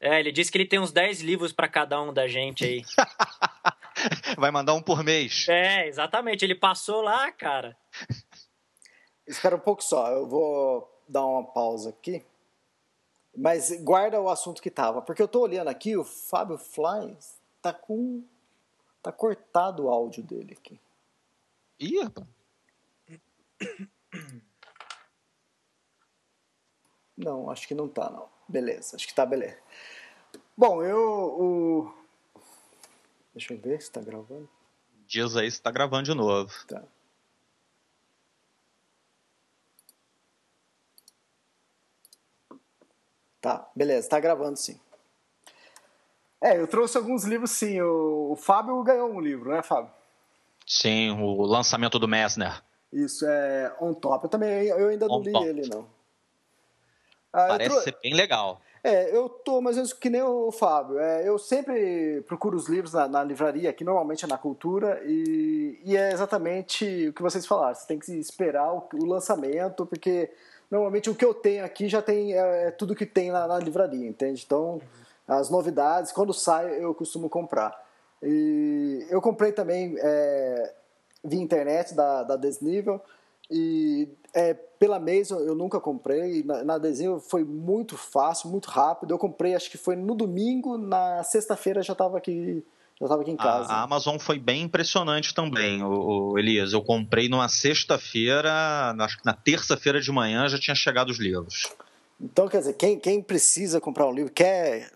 [0.00, 2.82] É, ele disse que ele tem uns 10 livros para cada um da gente aí.
[4.36, 5.46] Vai mandar um por mês.
[5.48, 6.44] É, exatamente.
[6.44, 7.76] Ele passou lá, cara.
[9.26, 12.24] Espera um pouco só, eu vou dar uma pausa aqui.
[13.36, 17.72] Mas guarda o assunto que tava, porque eu tô olhando aqui, o Fábio Flies tá
[17.72, 18.22] com.
[19.02, 20.78] tá cortado o áudio dele aqui.
[21.78, 22.26] Ih, rapaz.
[27.16, 28.28] Não, acho que não tá, não.
[28.48, 29.58] Beleza, acho que tá beleza.
[30.56, 30.98] Bom, eu.
[30.98, 31.94] O...
[33.34, 34.48] Deixa eu ver se tá gravando.
[35.06, 36.52] Dias aí se tá gravando de novo.
[36.66, 36.82] Tá.
[43.40, 44.80] Tá, beleza, tá gravando sim.
[46.40, 47.80] É, eu trouxe alguns livros sim.
[47.80, 49.92] O, o Fábio ganhou um livro, né, Fábio?
[50.66, 52.62] Sim, o lançamento do Messner.
[52.92, 54.24] Isso, é On Top.
[54.24, 55.46] Eu também eu ainda não On li top.
[55.46, 55.86] ele, não.
[57.32, 58.60] Ah, Parece ser bem legal.
[58.84, 60.98] É, eu tô mais ou menos que nem o Fábio.
[60.98, 65.80] É, eu sempre procuro os livros na, na, livraria, que normalmente é na cultura, e,
[65.84, 67.74] e, é exatamente o que vocês falaram.
[67.74, 70.30] Você tem que esperar o, o lançamento, porque
[70.68, 73.58] normalmente o que eu tenho aqui já tem é, é tudo que tem na, na,
[73.58, 74.42] livraria, entende?
[74.44, 74.80] Então,
[75.28, 77.80] as novidades, quando sai, eu costumo comprar.
[78.20, 80.74] E eu comprei também é,
[81.24, 83.00] via internet da, da Desnível.
[83.50, 86.42] E é, pela mesa eu nunca comprei.
[86.42, 89.12] Na, na adesivo foi muito fácil, muito rápido.
[89.12, 92.64] Eu comprei, acho que foi no domingo, na sexta-feira já estava aqui.
[92.98, 93.72] Já estava aqui em casa.
[93.72, 96.72] A, a, Amazon foi bem impressionante também, o, o Elias.
[96.72, 101.72] Eu comprei numa sexta-feira, acho que na terça-feira de manhã já tinha chegado os livros.
[102.20, 104.92] Então, quer dizer, quem, quem precisa comprar um livro, quer,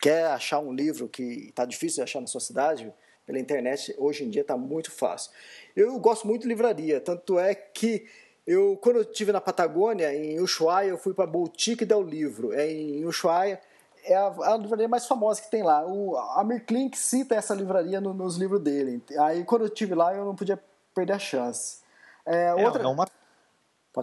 [0.00, 2.90] quer achar um livro que está difícil de achar na sua cidade,
[3.32, 5.32] pela internet, hoje em dia está muito fácil.
[5.74, 8.06] Eu gosto muito de livraria, tanto é que
[8.46, 12.52] eu, quando eu estive na Patagônia, em Ushuaia, eu fui para a Boutique del Livro.
[12.52, 13.58] É em Ushuaia,
[14.04, 15.86] é a, a, livraria mais famosa que tem lá.
[15.86, 19.02] O Amir Klink cita essa livraria no, nos livros dele.
[19.20, 20.60] Aí quando eu estive lá, eu não podia
[20.94, 21.78] perder a chance.
[22.26, 22.82] É, é outra...
[22.82, 23.06] é uma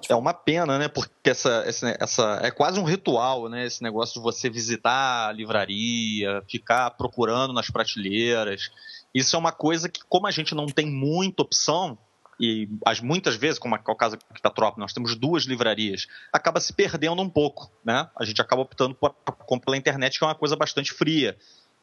[0.07, 0.87] é uma pena, né?
[0.87, 3.65] Porque essa, essa é quase um ritual, né?
[3.65, 8.69] Esse negócio de você visitar a livraria, ficar procurando nas prateleiras.
[9.13, 11.97] Isso é uma coisa que, como a gente não tem muita opção,
[12.39, 16.07] e as, muitas vezes, como é o caso aqui da Tropa, nós temos duas livrarias,
[16.31, 18.09] acaba se perdendo um pouco, né?
[18.15, 21.37] A gente acaba optando por, por, pela internet, que é uma coisa bastante fria,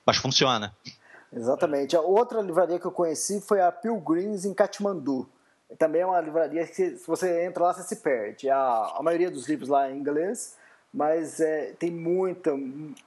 [0.04, 0.74] mas funciona.
[1.32, 1.94] Exatamente.
[1.96, 5.28] A outra livraria que eu conheci foi a Pilgrims em Katmandu.
[5.78, 8.48] Também é uma livraria que se você entra lá, você se perde.
[8.48, 10.56] A, a maioria dos livros lá é em inglês,
[10.96, 12.58] mas é, tem muita,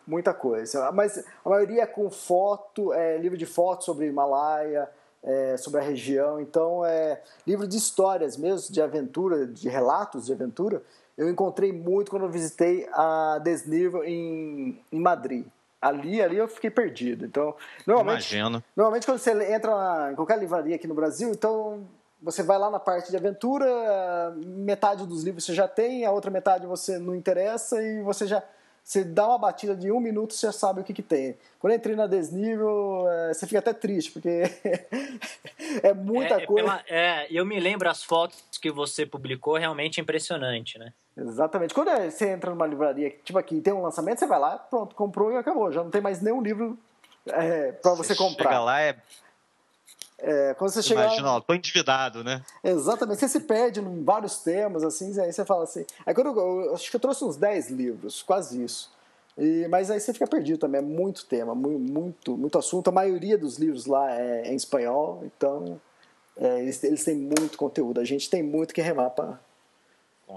[0.06, 0.92] muita coisa.
[0.92, 4.88] Mas a maioria é com foto, é, livro de fotos sobre o Himalaia,
[5.24, 6.40] é, sobre a região.
[6.40, 10.84] Então, é livro de histórias mesmo, de aventura, de relatos de aventura.
[11.18, 15.48] Eu encontrei muito quando eu visitei a Desnível em, em Madrid.
[15.82, 17.26] Ali, ali eu fiquei perdido.
[17.26, 17.56] Então,
[17.88, 18.64] normalmente, Imagino.
[18.76, 21.88] normalmente quando você entra na, em qualquer livraria aqui no Brasil, então
[22.22, 26.30] você vai lá na parte de aventura, metade dos livros você já tem, a outra
[26.30, 28.44] metade você não interessa e você já
[28.84, 31.38] você dá uma batida de um minuto você já sabe o que, que tem.
[31.60, 34.44] Quando eu entrei na Desnível, é, você fica até triste, porque
[35.84, 36.68] é muita é, é coisa.
[36.68, 40.92] Pela, é, eu me lembro as fotos que você publicou, realmente impressionante, né?
[41.16, 41.74] Exatamente.
[41.74, 44.96] Quando é, você entra numa livraria, tipo aqui, tem um lançamento, você vai lá, pronto,
[44.96, 45.72] comprou e acabou.
[45.72, 46.76] Já não tem mais nenhum livro
[47.28, 48.50] é, para você, você comprar.
[48.50, 48.96] Chega lá, é
[50.22, 52.42] é, quando você chega Imagina, ó, tô endividado, né?
[52.64, 55.86] Exatamente, você se perde em vários temas, assim, aí você fala assim.
[56.06, 58.92] Aí quando eu, eu acho que eu trouxe uns 10 livros, quase isso.
[59.38, 62.90] E, mas aí você fica perdido também, é muito tema, muito, muito assunto.
[62.90, 65.80] A maioria dos livros lá é, é em espanhol, então
[66.36, 68.02] é, eles, eles, têm muito conteúdo.
[68.02, 69.40] A gente tem muito que remar para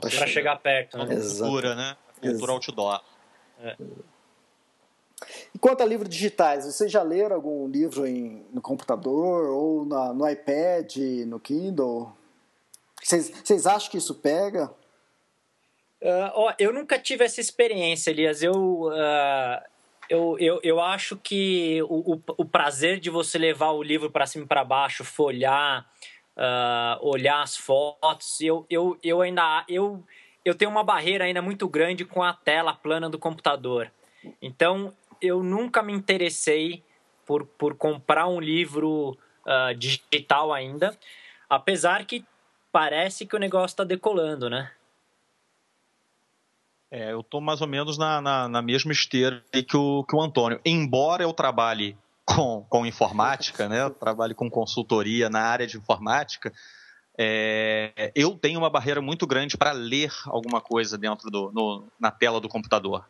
[0.09, 0.27] chegar.
[0.29, 1.17] chegar perto, né?
[1.17, 1.97] Cultura, né?
[2.21, 3.03] Cultura outdoor.
[3.61, 3.77] É.
[5.55, 10.13] E quanto a livros digitais, vocês já leram algum livro em, no computador ou na,
[10.13, 12.13] no iPad, no Kindle?
[13.03, 14.67] Vocês, acham que isso pega?
[16.01, 18.43] Uh, ó, eu nunca tive essa experiência, Elias.
[18.43, 19.63] Eu, uh,
[20.09, 24.27] eu, eu, eu acho que o, o, o prazer de você levar o livro para
[24.27, 25.87] cima e para baixo, folhar,
[26.37, 30.03] uh, olhar as fotos, eu, eu, eu ainda eu,
[30.45, 33.91] eu tenho uma barreira ainda muito grande com a tela plana do computador.
[34.41, 36.83] Então, eu nunca me interessei
[37.25, 39.17] por, por comprar um livro
[39.47, 40.99] uh, digital ainda,
[41.49, 42.25] apesar que
[42.73, 44.71] parece que o negócio está decolando, né?
[46.91, 50.21] É, eu estou mais ou menos na, na, na, mesma esteira que o, que o
[50.21, 50.61] Antônio.
[50.63, 56.53] Embora eu trabalhe com, com informática, né, eu trabalhe com consultoria na área de informática,
[57.17, 62.11] é, eu tenho uma barreira muito grande para ler alguma coisa dentro do, no, na
[62.11, 63.07] tela do computador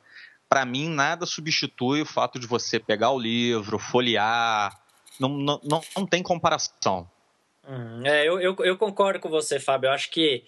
[0.52, 4.78] para mim, nada substitui o fato de você pegar o livro, folhear.
[5.18, 7.10] Não, não, não, não tem comparação.
[7.66, 9.88] Hum, é, eu, eu, eu, concordo com você, Fábio.
[9.88, 10.44] Eu acho que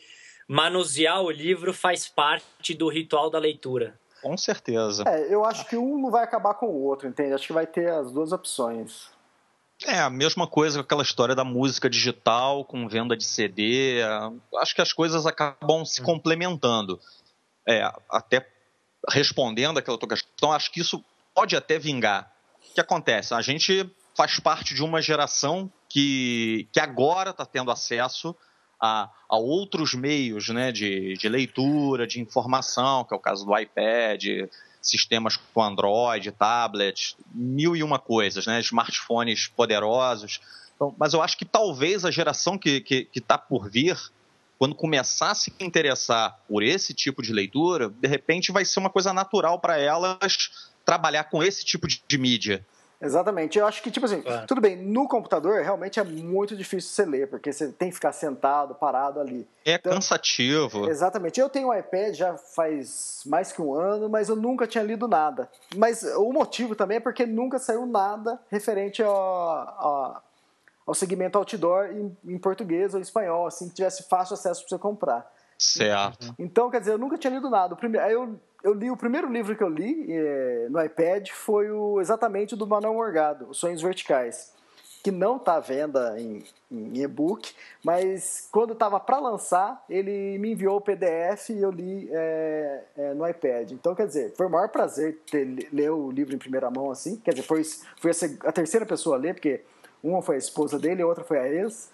[0.46, 3.98] manusear o livro faz parte do ritual da leitura.
[4.22, 5.04] Com certeza.
[5.06, 7.32] É, eu acho que um não vai acabar com o outro, entende?
[7.32, 9.08] Acho que vai ter as duas opções.
[9.86, 14.02] É, a mesma coisa com aquela história da música digital com venda de CD.
[14.60, 16.04] Acho que as coisas acabam se hum.
[16.04, 17.00] complementando.
[17.66, 18.46] É, até
[19.10, 22.30] respondendo aquela tua questão, acho que isso pode até vingar.
[22.70, 23.34] O que acontece?
[23.34, 28.34] A gente faz parte de uma geração que, que agora está tendo acesso
[28.80, 33.56] a, a, outros meios né, de, de leitura, de informação, que é o caso do
[33.56, 34.48] iPad,
[34.80, 40.40] sistemas com Android, tablets, mil e uma coisas, né, smartphones poderosos.
[40.74, 42.84] Então, mas eu acho que talvez a geração que
[43.14, 43.96] está tá por vir
[44.58, 48.90] quando começar a se interessar por esse tipo de leitura, de repente vai ser uma
[48.90, 52.64] coisa natural para elas trabalhar com esse tipo de, de mídia.
[53.04, 53.58] Exatamente.
[53.58, 54.46] Eu acho que, tipo assim, é.
[54.46, 58.12] tudo bem, no computador realmente é muito difícil você ler, porque você tem que ficar
[58.12, 59.46] sentado, parado ali.
[59.64, 60.88] É então, cansativo.
[60.88, 61.38] Exatamente.
[61.38, 65.06] Eu tenho um iPad já faz mais que um ano, mas eu nunca tinha lido
[65.06, 65.50] nada.
[65.76, 70.22] Mas o motivo também é porque nunca saiu nada referente a, a
[70.86, 74.78] ao segmento outdoor em, em português ou espanhol, assim, que tivesse fácil acesso para você
[74.78, 75.32] comprar.
[75.58, 76.34] Certo.
[76.38, 77.74] Então, quer dizer, eu nunca tinha lido nada.
[77.74, 81.70] Primeiro, aí eu, eu li, o primeiro livro que eu li é, no iPad foi
[81.70, 84.52] o, exatamente o do Manuel Morgado, Os Sonhos Verticais,
[85.02, 87.54] que não está à venda em, em e-book,
[87.84, 93.14] mas quando estava para lançar, ele me enviou o PDF e eu li é, é,
[93.14, 93.72] no iPad.
[93.72, 97.16] Então, quer dizer, foi o maior prazer ter, ler o livro em primeira mão, assim.
[97.16, 97.62] Quer dizer, foi,
[97.98, 99.62] foi a, a terceira pessoa a ler, porque
[100.04, 101.90] uma foi a esposa dele, a outra foi a ex.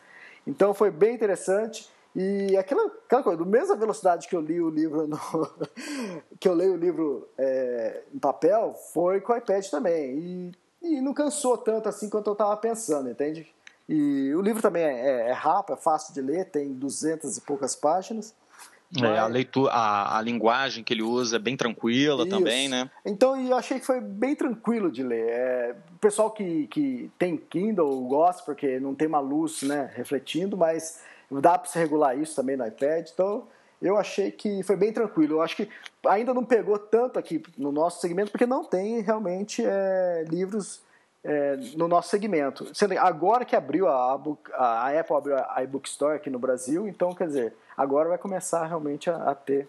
[0.46, 1.88] Então foi bem interessante.
[2.14, 5.18] E aquela, aquela coisa, da mesma velocidade que eu li o livro no,
[6.40, 10.18] que eu leio o livro é, em papel foi com o iPad também.
[10.18, 10.52] E,
[10.82, 13.46] e não cansou tanto assim quanto eu estava pensando, entende?
[13.88, 17.40] E o livro também é, é, é, rápido, é fácil de ler, tem duzentas e
[17.40, 18.34] poucas páginas.
[18.98, 22.30] É, a leitura, a, a, linguagem que ele usa é bem tranquila Isso.
[22.30, 22.90] também, né?
[23.04, 25.28] Então eu achei que foi bem tranquilo de ler.
[25.28, 30.56] É, o pessoal que, que tem Kindle gosta, porque não tem uma luz né, refletindo,
[30.56, 33.08] mas dá para você regular isso também no iPad.
[33.12, 33.46] Então
[33.80, 35.36] eu achei que foi bem tranquilo.
[35.36, 35.68] Eu acho que
[36.06, 40.82] ainda não pegou tanto aqui no nosso segmento, porque não tem realmente é, livros
[41.22, 42.66] é, no nosso segmento.
[42.98, 44.20] Agora que abriu a,
[44.54, 48.18] a, a Apple abriu a iBook Store aqui no Brasil, então quer dizer agora vai
[48.18, 49.68] começar realmente a, a ter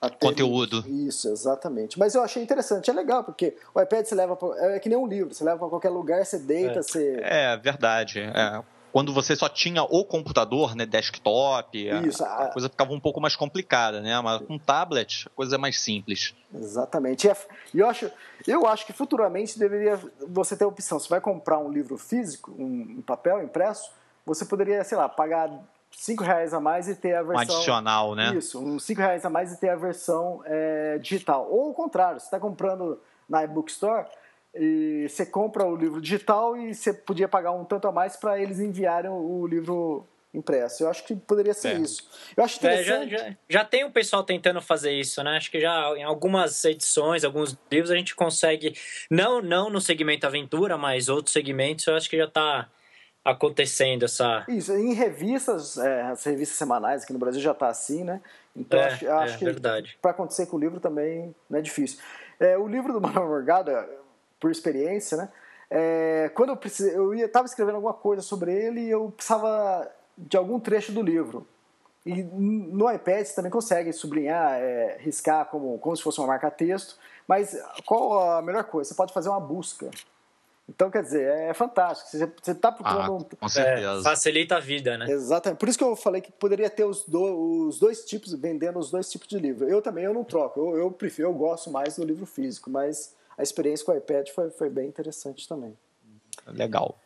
[0.00, 0.84] a ter conteúdo.
[0.86, 1.98] Isso, exatamente.
[1.98, 4.98] Mas eu achei interessante, é legal, porque o iPad você leva pra, é que nem
[4.98, 6.82] um livro, você leva para qualquer lugar, você deita, é.
[6.82, 7.20] você.
[7.22, 8.20] É, verdade.
[8.20, 8.62] É
[8.94, 13.20] quando você só tinha o computador, né, desktop, Isso, a, a, coisa ficava um pouco
[13.20, 14.20] mais complicada, né?
[14.20, 16.32] Mas com tablet a coisa é mais simples.
[16.54, 17.28] Exatamente.
[17.28, 17.36] É,
[17.74, 18.08] e eu acho,
[18.46, 19.98] eu acho que futuramente deveria
[20.28, 21.00] você ter a opção.
[21.00, 23.90] Se vai comprar um livro físico, um, um papel impresso,
[24.24, 25.50] você poderia, sei lá, pagar
[25.96, 27.36] cinco reais a mais e ter a versão.
[27.36, 28.34] Um adicional, né?
[28.34, 31.48] Isso, uns cinco reais a mais e ter a versão é, digital.
[31.50, 34.06] Ou o contrário, você está comprando na iBook Store
[34.54, 38.38] e você compra o livro digital e você podia pagar um tanto a mais para
[38.38, 40.82] eles enviarem o livro impresso.
[40.82, 41.80] Eu acho que poderia ser é.
[41.80, 42.08] isso.
[42.36, 43.14] Eu acho interessante.
[43.14, 45.36] É, já, já, já, tem um pessoal tentando fazer isso, né?
[45.36, 48.76] Acho que já em algumas edições, alguns livros, a gente consegue,
[49.10, 52.68] não, não no segmento aventura, mas outros segmentos, eu acho que já está
[53.24, 54.44] acontecendo essa.
[54.48, 58.20] Isso, em revistas, é, as revistas semanais aqui no Brasil já está assim, né?
[58.54, 61.98] Então é, acho, acho é, que para acontecer com o livro também não é difícil.
[62.38, 63.70] É, o livro do Manuel Morgado,
[64.38, 65.28] por experiência, né?
[65.70, 70.36] É, quando eu precisei, eu estava escrevendo alguma coisa sobre ele e eu precisava de
[70.36, 71.46] algum trecho do livro.
[72.04, 76.98] E no iPad você também consegue sublinhar, é, riscar como, como se fosse uma marca-texto,
[77.26, 78.90] mas qual a melhor coisa?
[78.90, 79.90] Você pode fazer uma busca.
[80.68, 82.10] Então, quer dizer, é fantástico.
[82.10, 83.26] Você está procurando.
[83.32, 84.00] Ah, com certeza.
[84.00, 85.10] É, facilita a vida, né?
[85.10, 85.58] Exatamente.
[85.58, 88.90] Por isso que eu falei que poderia ter os, do, os dois tipos, vendendo os
[88.90, 89.68] dois tipos de livro.
[89.68, 90.58] Eu também eu não troco.
[90.58, 94.28] Eu, eu prefiro, eu gosto mais do livro físico, mas a experiência com o iPad
[94.30, 95.76] foi, foi bem interessante também.
[96.46, 96.98] Legal.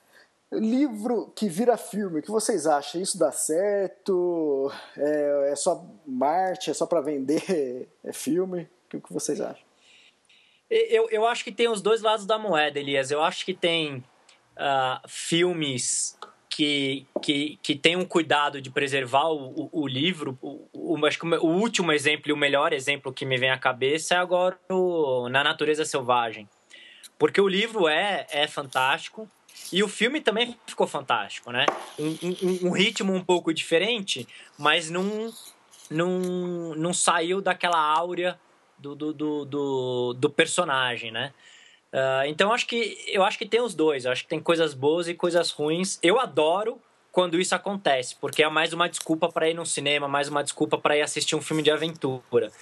[0.53, 3.01] Livro que vira filme, o que vocês acham?
[3.01, 4.73] Isso dá certo?
[4.97, 6.71] É, é só Marte?
[6.71, 7.89] É só para vender?
[8.05, 8.69] É filme?
[8.95, 9.68] O que vocês acham?
[10.71, 13.11] Eu, eu acho que tem os dois lados da moeda, Elias.
[13.11, 14.05] Eu acho que tem
[14.57, 20.39] uh, filmes que, que, que tem um cuidado de preservar o, o, o livro.
[20.43, 24.15] O, acho que o último exemplo e o melhor exemplo que me vem à cabeça
[24.15, 24.59] é agora
[25.31, 26.49] Na Natureza Selvagem.
[27.19, 29.29] Porque o livro é, é fantástico
[29.73, 31.65] e o filme também ficou fantástico, né?
[31.99, 35.33] Um, um, um ritmo um pouco diferente, mas não,
[35.91, 36.09] não,
[36.77, 38.39] não saiu daquela áurea
[38.79, 39.13] do, do,
[39.45, 41.33] do, do, personagem, né?
[41.93, 44.05] Uh, então acho que eu acho que tem os dois.
[44.05, 45.99] Eu acho que tem coisas boas e coisas ruins.
[46.03, 50.29] Eu adoro quando isso acontece, porque é mais uma desculpa para ir no cinema, mais
[50.29, 52.53] uma desculpa para ir assistir um filme de aventura.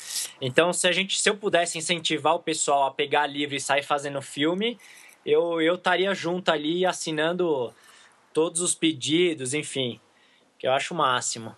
[0.40, 3.82] Então, se a gente, se eu pudesse incentivar o pessoal a pegar livro e sair
[3.82, 4.78] fazendo filme,
[5.24, 7.74] eu eu estaria junto ali assinando
[8.32, 10.00] todos os pedidos, enfim,
[10.58, 11.54] que eu acho o máximo.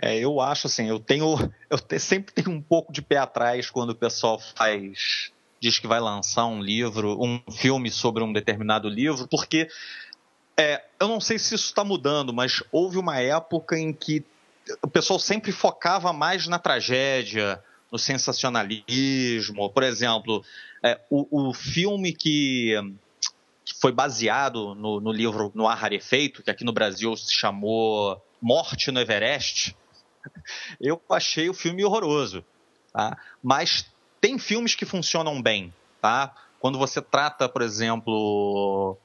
[0.00, 1.36] É, eu acho assim, eu tenho,
[1.68, 5.86] eu te, sempre tenho um pouco de pé atrás quando o pessoal faz, diz que
[5.86, 9.68] vai lançar um livro, um filme sobre um determinado livro, porque
[10.56, 14.24] é, eu não sei se isso está mudando, mas houve uma época em que
[14.82, 19.68] o pessoal sempre focava mais na tragédia, no sensacionalismo.
[19.70, 20.44] Por exemplo,
[20.82, 22.74] é, o, o, filme que,
[23.64, 28.22] que foi baseado no, no, livro No Ar Rarefeito, que aqui no Brasil se chamou
[28.40, 29.76] Morte no Everest,
[30.80, 32.44] eu achei o filme horroroso.
[32.92, 33.16] Tá?
[33.42, 33.86] Mas
[34.20, 35.72] tem filmes que funcionam bem.
[36.00, 36.34] Tá?
[36.60, 38.96] Quando você trata, por exemplo,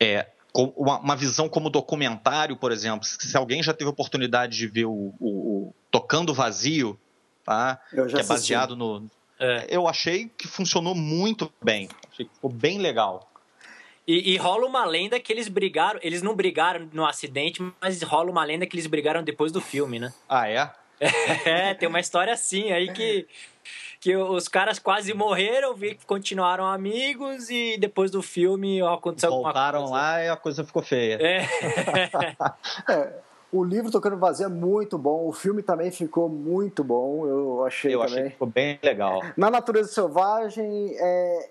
[0.00, 5.14] é, uma, visão como documentário, por exemplo, se alguém já teve oportunidade de ver o,
[5.20, 5.28] o,
[5.68, 6.98] o Tocando Vazio,
[7.44, 7.80] tá?
[7.90, 9.08] que é baseado no.
[9.38, 9.66] É.
[9.68, 11.88] Eu achei que funcionou muito bem.
[12.10, 13.27] Achei que ficou bem legal.
[14.08, 16.00] E, e, rola uma lenda que eles brigaram.
[16.02, 19.98] Eles não brigaram no acidente, mas rola uma lenda que eles brigaram depois do filme,
[19.98, 20.14] né?
[20.26, 20.70] Ah, é?
[21.44, 23.28] é, tem uma história assim aí que,
[24.00, 29.80] que os caras quase morreram, vi que continuaram amigos e depois do filme aconteceu Voltaram
[29.80, 30.12] alguma coisa.
[30.16, 31.18] lá e a coisa ficou feia.
[31.20, 31.46] É.
[32.90, 33.12] é.
[33.52, 37.94] O livro Tocando Vazio é muito bom, o filme também ficou muito bom, eu achei
[37.94, 38.12] eu também.
[38.12, 39.22] achei que ficou bem legal.
[39.36, 41.50] Na Natureza Selvagem, é,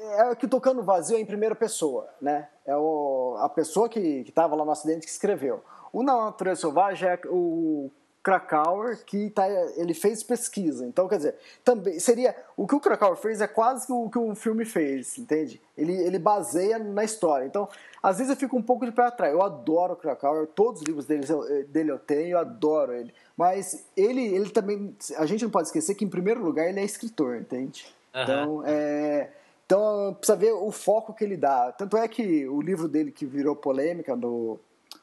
[0.00, 2.48] é que tocando vazio é em primeira pessoa, né?
[2.64, 5.62] É o, a pessoa que estava lá no acidente que escreveu.
[5.92, 7.90] O Na Natureza Selvagem é o
[8.26, 10.84] Krakauer que tá, ele fez pesquisa.
[10.84, 14.34] Então, quer dizer, também seria o que o Krakauer fez é quase o que o
[14.34, 15.62] filme fez, entende?
[15.78, 17.46] Ele, ele baseia na história.
[17.46, 17.68] Então,
[18.02, 19.32] às vezes eu fico um pouco de pé atrás.
[19.32, 23.14] Eu adoro o Krakauer, todos os livros dele eu, dele eu tenho, eu adoro ele.
[23.36, 26.84] Mas ele, ele também, a gente não pode esquecer que em primeiro lugar ele é
[26.84, 27.86] escritor, entende?
[28.12, 28.22] Uhum.
[28.22, 29.30] Então, é,
[29.66, 31.72] então precisa ver o foco que ele dá.
[31.72, 34.58] Tanto é que o livro dele que virou polêmica no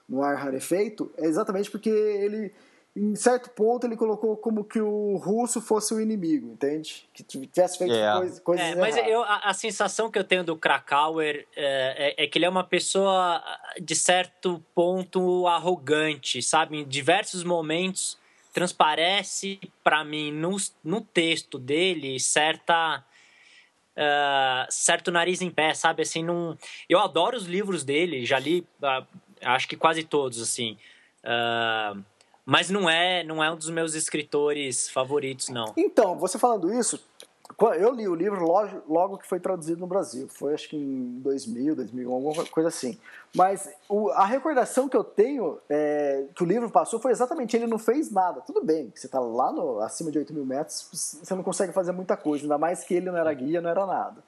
[0.08, 2.54] no ar rarefeito é exatamente porque ele
[2.96, 7.10] em certo ponto ele colocou como que o russo fosse o inimigo, entende?
[7.12, 8.18] Que tivesse feito yeah.
[8.18, 8.22] É.
[8.22, 12.24] coisa, coisas é, Mas eu, a, a, sensação que eu tenho do Krakauer é, é,
[12.24, 13.44] é, que ele é uma pessoa,
[13.82, 16.78] de certo ponto, arrogante, sabe?
[16.78, 18.18] Em diversos momentos
[18.54, 23.04] transparece para mim no, no texto dele certa...
[23.96, 26.02] Uh, certo nariz em pé, sabe?
[26.02, 26.58] Assim, num...
[26.90, 29.06] eu adoro os livros dele, já li, uh,
[29.42, 30.78] acho que quase todos, assim.
[31.24, 32.04] Uh,
[32.46, 35.74] mas não é, não é um dos meus escritores favoritos, não.
[35.78, 37.00] Então, você falando isso,
[37.78, 40.28] eu li o livro logo, logo que foi traduzido no Brasil.
[40.30, 42.98] Foi acho que em 2000, 2001, alguma coisa assim.
[43.36, 47.68] Mas o, a recordação que eu tenho é, que o livro passou foi exatamente ele
[47.68, 48.42] não fez nada.
[48.42, 51.92] Tudo bem, você está lá no, acima de 8 mil metros, você não consegue fazer
[51.92, 52.46] muita coisa.
[52.46, 54.24] Ainda mais que ele não era guia, não era nada.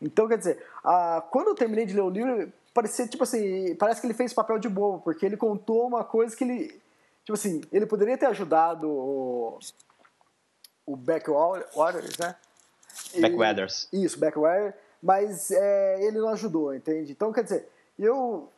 [0.00, 4.00] Então, quer dizer, a, quando eu terminei de ler o livro, parecia tipo assim, parece
[4.00, 6.82] que ele fez papel de bobo, porque ele contou uma coisa que ele
[7.24, 9.58] Tipo assim, ele poderia ter ajudado o,
[10.84, 12.34] o Backwaters, né?
[13.20, 13.88] Backwaters.
[13.92, 17.12] Isso, Backwater, mas é, ele não ajudou, entende?
[17.12, 17.68] Então, quer dizer,
[17.98, 18.48] eu,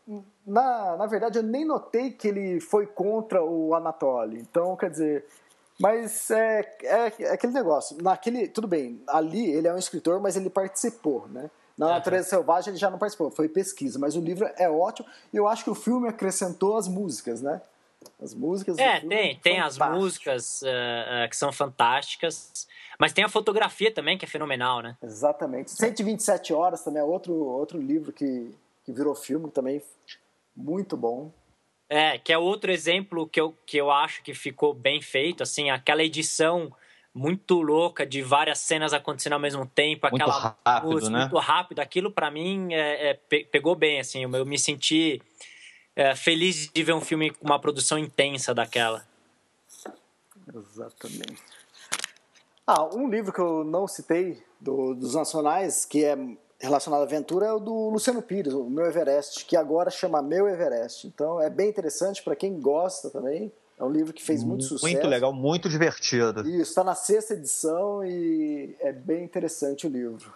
[0.46, 4.38] na, na verdade, eu nem notei que ele foi contra o Anatoly.
[4.38, 5.24] Então, quer dizer,
[5.78, 7.96] mas é, é, é, aquele negócio.
[8.00, 11.50] Naquele, tudo bem, ali ele é um escritor, mas ele participou, né?
[11.76, 13.98] Na Natureza Selvagem ele já não participou, foi pesquisa.
[13.98, 17.60] Mas o livro é ótimo e eu acho que o filme acrescentou as músicas, né?
[18.22, 18.78] As músicas.
[18.78, 22.68] É, tem, tem as músicas uh, uh, que são fantásticas.
[22.98, 24.96] Mas tem a fotografia também, que é fenomenal, né?
[25.02, 25.70] Exatamente.
[25.70, 29.82] 127 Horas também é outro, outro livro que, que virou filme também.
[30.56, 31.32] Muito bom.
[31.88, 35.70] É, que é outro exemplo que eu, que eu acho que ficou bem feito, assim,
[35.70, 36.72] aquela edição
[37.14, 41.20] muito louca de várias cenas acontecendo ao mesmo tempo, muito aquela rápido, música né?
[41.20, 43.14] muito rápido, aquilo para mim é, é,
[43.44, 45.22] pegou bem, assim, eu me senti
[45.94, 49.06] é, feliz de ver um filme com uma produção intensa daquela.
[50.52, 51.53] Exatamente.
[52.66, 56.16] Ah, um livro que eu não citei do, dos nacionais, que é
[56.58, 60.48] relacionado à aventura, é o do Luciano Pires, o Meu Everest, que agora chama Meu
[60.48, 61.06] Everest.
[61.06, 63.52] Então é bem interessante para quem gosta também.
[63.78, 64.92] É um livro que fez muito, muito sucesso.
[64.92, 66.48] Muito legal, muito divertido.
[66.48, 70.32] Isso, está na sexta edição e é bem interessante o livro.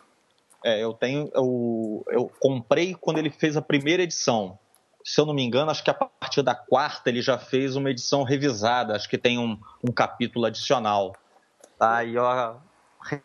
[0.65, 1.31] É, eu tenho.
[1.33, 4.59] Eu, eu comprei quando ele fez a primeira edição
[5.09, 7.91] se eu não me engano, acho que a partir da quarta ele já fez uma
[7.91, 11.17] edição revisada, acho que tem um, um capítulo adicional.
[11.79, 12.03] Tá?
[12.05, 12.57] E ó,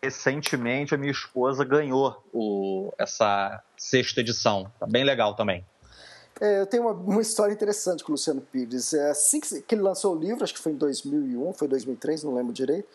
[0.02, 4.70] recentemente a minha esposa ganhou o, essa sexta edição.
[4.78, 5.64] Tá bem legal também.
[6.40, 8.92] É, eu tenho uma, uma, história interessante com o Luciano Pires.
[8.92, 12.24] É, assim que, que, ele lançou o livro, acho que foi em 2001, foi 2003,
[12.24, 12.88] não lembro direito.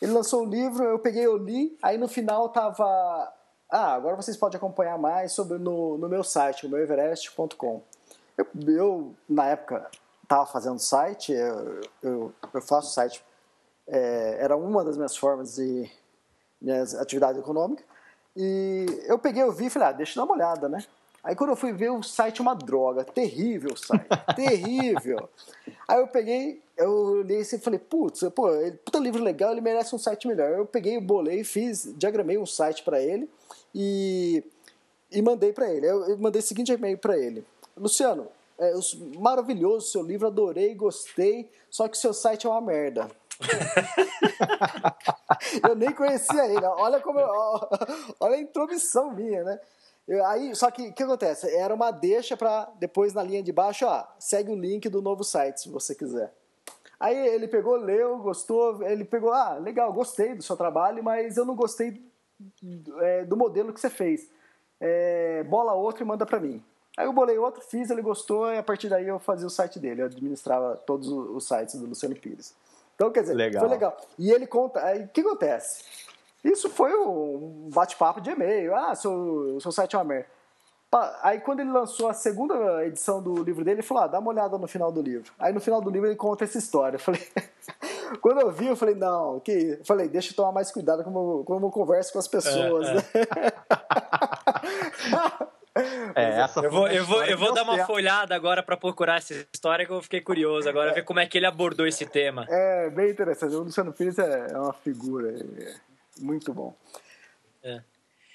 [0.00, 3.32] Ele lançou o livro, eu peguei, eu li, aí no final tava...
[3.70, 7.82] Ah, agora vocês podem acompanhar mais sobre no, no meu site, meueverest.com.
[8.36, 9.88] Eu, eu na época,
[10.22, 13.24] estava fazendo site, eu, eu, eu faço site,
[13.86, 15.90] é, era uma das minhas formas de
[16.60, 17.84] minhas atividades econômicas,
[18.36, 20.84] e eu peguei, eu vi e falei, ah, deixa eu dar uma olhada, né?
[21.22, 25.28] Aí quando eu fui ver o site é uma droga, terrível o site, terrível.
[25.86, 29.60] Aí eu peguei, eu olhei assim e falei, putz, pô, ele, puta livro legal, ele
[29.60, 30.50] merece um site melhor.
[30.50, 33.30] Eu peguei, bolei, fiz, diagramei um site para ele
[33.72, 34.42] e,
[35.12, 35.86] e mandei para ele.
[35.86, 37.46] Eu, eu mandei o seguinte e-mail para ele.
[37.76, 38.26] Luciano,
[38.58, 38.72] é,
[39.16, 43.08] maravilhoso o seu livro, adorei, gostei, só que seu site é uma merda.
[45.68, 46.64] eu nem conhecia ele.
[46.64, 47.28] Olha como eu,
[48.20, 49.60] olha a intromissão minha, né?
[50.06, 51.54] Eu, aí, só que o que acontece?
[51.54, 55.22] Era uma deixa para depois na linha de baixo, ó, segue o link do novo
[55.22, 56.32] site se você quiser.
[56.98, 61.44] Aí ele pegou, leu, gostou, ele pegou, ah, legal, gostei do seu trabalho, mas eu
[61.44, 62.00] não gostei
[63.00, 64.28] é, do modelo que você fez.
[64.80, 66.62] É, bola outro e manda para mim.
[66.96, 69.78] Aí eu bolei outro, fiz, ele gostou, e a partir daí eu fazia o site
[69.78, 70.02] dele.
[70.02, 72.54] Eu administrava todos os sites do Luciano Pires.
[73.02, 73.60] Então, quer dizer, legal.
[73.60, 73.96] foi legal.
[74.16, 74.84] E ele conta.
[74.84, 75.82] Aí o que acontece?
[76.44, 78.74] Isso foi um bate-papo de e-mail.
[78.74, 80.28] Ah, seu, seu site é uma merda.
[81.22, 84.30] Aí quando ele lançou a segunda edição do livro dele, ele falou: ah, dá uma
[84.30, 85.32] olhada no final do livro.
[85.38, 86.96] Aí no final do livro ele conta essa história.
[86.96, 87.20] Eu falei.
[88.20, 89.78] quando eu vi, eu falei, não, que.
[89.78, 92.86] Eu falei, deixa eu tomar mais cuidado como, como eu converso com as pessoas.
[92.88, 93.00] É,
[93.40, 93.52] é.
[96.14, 99.32] É, essa eu vou, eu vou, eu vou dar uma folhada agora para procurar essa
[99.52, 100.94] história que eu fiquei curioso agora é.
[100.94, 102.46] ver como é que ele abordou esse tema.
[102.50, 103.54] É, bem interessante.
[103.54, 105.74] O Luciano Pires é, é uma figura é
[106.20, 106.76] muito bom.
[107.62, 107.80] É.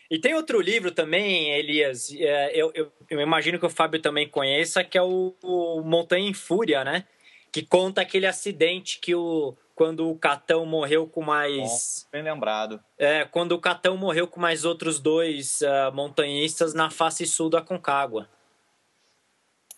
[0.10, 4.28] E tem outro livro também, Elias, é, eu, eu, eu, imagino que o Fábio também
[4.28, 7.06] conheça, que é o, o Montanha em Fúria, né?
[7.52, 12.05] Que conta aquele acidente que o, quando o Catão morreu com mais.
[12.05, 12.84] Bom, bem lembrado.
[12.97, 17.61] É, quando o Catão morreu com mais outros dois uh, montanhistas na face sul da
[17.61, 18.28] Concagua.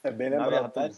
[0.01, 0.51] É bem lembrado.
[0.51, 0.95] Na verdade,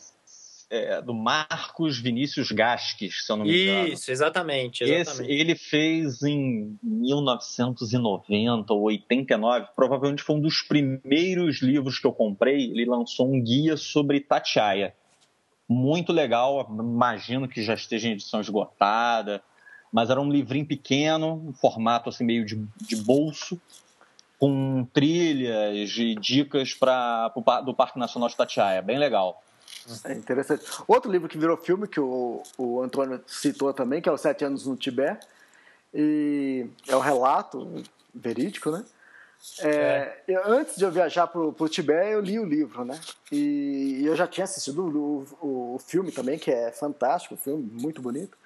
[0.69, 3.87] é, do Marcos Vinícius Gasques, se eu não me engano.
[3.87, 4.83] Isso, exatamente.
[4.83, 5.31] exatamente.
[5.31, 12.13] Esse, ele fez em 1990 ou 89, provavelmente foi um dos primeiros livros que eu
[12.13, 12.65] comprei.
[12.65, 14.93] Ele lançou um guia sobre Tatiaia
[15.71, 16.67] muito legal.
[16.69, 19.41] Imagino que já esteja em edição esgotada,
[19.91, 23.59] mas era um livrinho pequeno, um formato assim meio de, de bolso,
[24.37, 27.29] com trilhas e dicas para
[27.63, 29.41] do Parque Nacional de Tatiaia, bem legal.
[30.03, 30.63] É interessante.
[30.87, 34.43] Outro livro que virou filme que o, o Antônio citou também, que é Os Sete
[34.43, 35.25] Anos no Tibete,
[35.93, 38.83] e é o um relato verídico, né?
[39.63, 42.99] É, eu, antes de eu viajar para o Tibete, eu li o livro, né?
[43.31, 47.37] E, e eu já tinha assistido o, o, o, filme também, que é fantástico, um
[47.37, 48.37] filme muito bonito.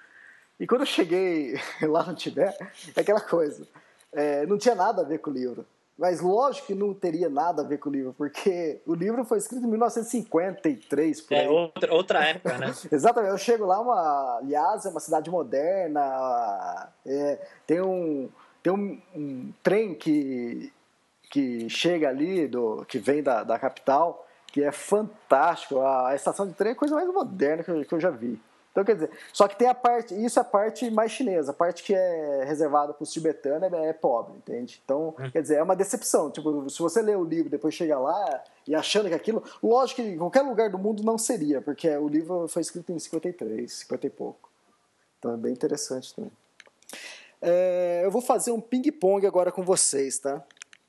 [0.58, 2.64] E quando eu cheguei lá no Tibete,
[2.96, 3.66] é aquela coisa,
[4.12, 5.66] é, não tinha nada a ver com o livro.
[5.98, 9.38] Mas lógico que não teria nada a ver com o livro, porque o livro foi
[9.38, 11.20] escrito em 1953.
[11.22, 12.74] Por é outra, outra época, né?
[12.92, 13.32] Exatamente.
[13.32, 18.28] Eu chego lá, uma, aliás, é uma cidade moderna, é, tem um
[18.62, 20.72] tem um, um, trem que
[21.30, 25.80] que chega ali, do, que vem da, da capital, que é fantástico.
[25.80, 28.10] A, a estação de trem é a coisa mais moderna que eu, que eu já
[28.10, 28.40] vi.
[28.76, 31.54] Então, quer dizer, só que tem a parte, isso é a parte mais chinesa, a
[31.54, 34.82] parte que é reservada para os tibetanos é, é, pobre, entende?
[34.84, 35.30] Então, hum.
[35.30, 36.30] quer dizer, é uma decepção.
[36.30, 40.02] Tipo, se você lê o livro e depois chega lá e achando que aquilo, lógico
[40.02, 43.72] que em qualquer lugar do mundo não seria, porque o livro foi escrito em 53,
[43.72, 44.50] 50 e pouco.
[45.18, 46.30] Então é bem interessante também.
[47.40, 50.44] É, eu vou fazer um ping-pong agora com vocês, tá?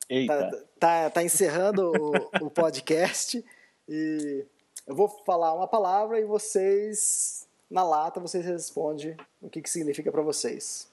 [0.10, 0.52] Eita.
[0.52, 3.44] Tá, tá, tá encerrando o, o podcast
[3.88, 4.46] e
[4.86, 10.12] eu vou falar uma palavra e vocês, na lata, vocês respondem o que, que significa
[10.12, 10.90] para vocês.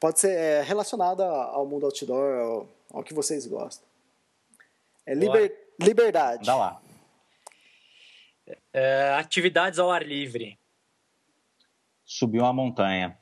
[0.00, 3.86] Pode ser é, relacionado ao mundo outdoor, ao, ao, que vocês gostam.
[5.06, 6.46] É liber, liberdade.
[6.46, 6.82] Dá lá.
[8.72, 10.58] É, atividades ao ar livre.
[12.04, 13.16] Subir uma montanha.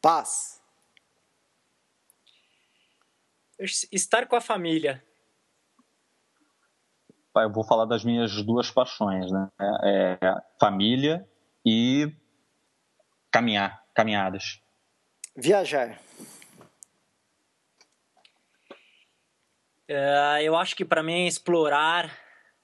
[0.00, 0.57] Paz.
[3.58, 5.02] Estar com a família.
[7.36, 9.48] Eu vou falar das minhas duas paixões, né?
[9.60, 11.28] É, é família
[11.64, 12.12] e
[13.30, 14.60] caminhar, caminhadas.
[15.36, 16.00] Viajar.
[19.88, 22.12] Uh, eu acho que para mim é explorar,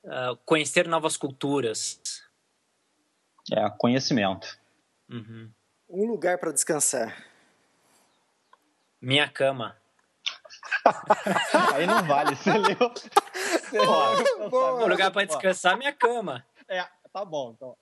[0.05, 2.01] uh, conhecer novas culturas.
[3.53, 4.59] É, conhecimento.
[5.09, 5.51] Uhum.
[5.89, 7.25] Um lugar para descansar.
[9.01, 9.77] Minha cama.
[11.75, 12.77] Aí não vale, você leu.
[13.71, 16.47] Você o lugar para descansar é minha cama.
[16.69, 17.53] É, tá bom.
[17.57, 17.77] Então,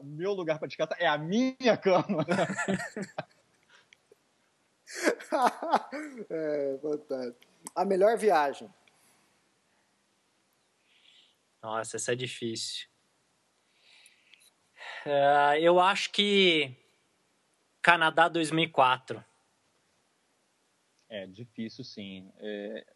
[0.00, 2.26] o meu lugar para descansar é a minha cama.
[6.30, 7.46] é, fantástico.
[7.74, 8.72] A melhor viagem.
[11.62, 12.88] Nossa, essa é difícil.
[15.06, 16.74] Uh, eu acho que
[17.82, 19.24] Canadá 2004.
[21.10, 22.30] É difícil, sim.
[22.38, 22.86] É,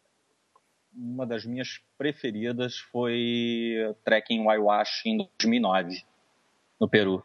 [0.93, 6.05] uma das minhas preferidas foi Trekking Waiwash em 2009,
[6.79, 7.23] no Peru.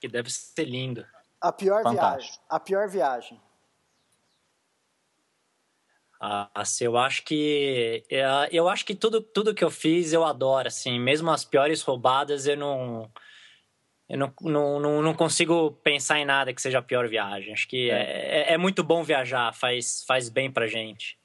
[0.00, 1.06] Que deve ser lindo.
[1.40, 2.18] A pior Fantástico.
[2.18, 2.40] viagem.
[2.48, 3.40] A pior viagem.
[6.20, 10.24] Ah, assim, eu acho que é, eu acho que tudo, tudo que eu fiz eu
[10.24, 13.10] adoro, assim, mesmo as piores roubadas eu não
[14.12, 17.50] eu não, não, não, não, consigo pensar em nada que seja a pior viagem.
[17.50, 18.50] Acho que é.
[18.50, 21.18] É, é, muito bom viajar, faz, faz bem pra gente.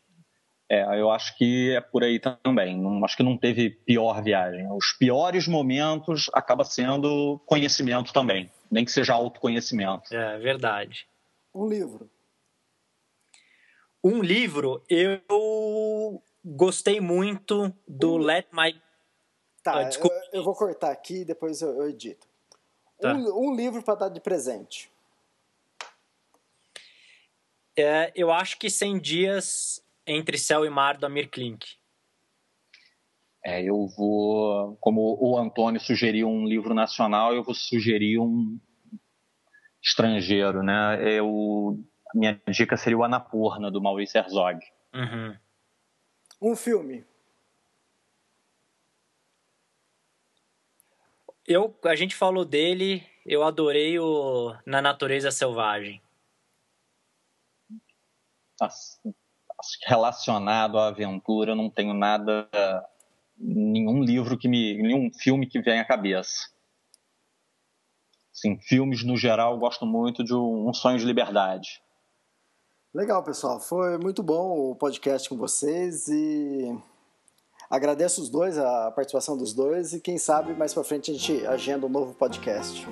[0.69, 2.77] É, eu acho que é por aí também.
[2.77, 4.71] Não, acho que não teve pior viagem.
[4.71, 10.15] Os piores momentos acaba sendo conhecimento também, nem que seja autoconhecimento.
[10.15, 11.09] É verdade.
[11.53, 12.09] Um livro.
[14.01, 18.17] Um livro, eu gostei muito do um...
[18.17, 18.81] Let My.
[19.61, 22.25] Tá, ah, eu, eu, vou cortar aqui e depois eu, eu edito.
[22.99, 23.13] Tá.
[23.13, 24.91] Um, um, livro para dar de presente.
[27.77, 31.77] É, eu acho que 100 Dias Entre Céu e Mar, do Amir Klink.
[33.45, 38.59] É, eu vou, como o Antônio sugeriu um livro nacional, eu vou sugerir um
[39.81, 40.99] estrangeiro, né?
[41.01, 41.79] Eu,
[42.13, 44.59] a minha dica seria o Anapurna, do Maurício Herzog.
[44.93, 45.37] Uhum.
[46.41, 47.05] Um filme.
[51.47, 56.01] Eu, a gente falou dele, eu adorei o Na Natureza Selvagem.
[59.85, 62.49] Relacionado à aventura, eu não tenho nada,
[63.37, 66.49] nenhum livro que me, nenhum filme que vem à cabeça.
[68.33, 71.81] Sim, filmes no geral, gosto muito de Um Sonho de Liberdade.
[72.93, 73.59] Legal, pessoal.
[73.59, 76.77] Foi muito bom o podcast com vocês e
[77.69, 81.45] agradeço os dois, a participação dos dois e quem sabe mais para frente a gente
[81.45, 82.87] agenda um novo podcast.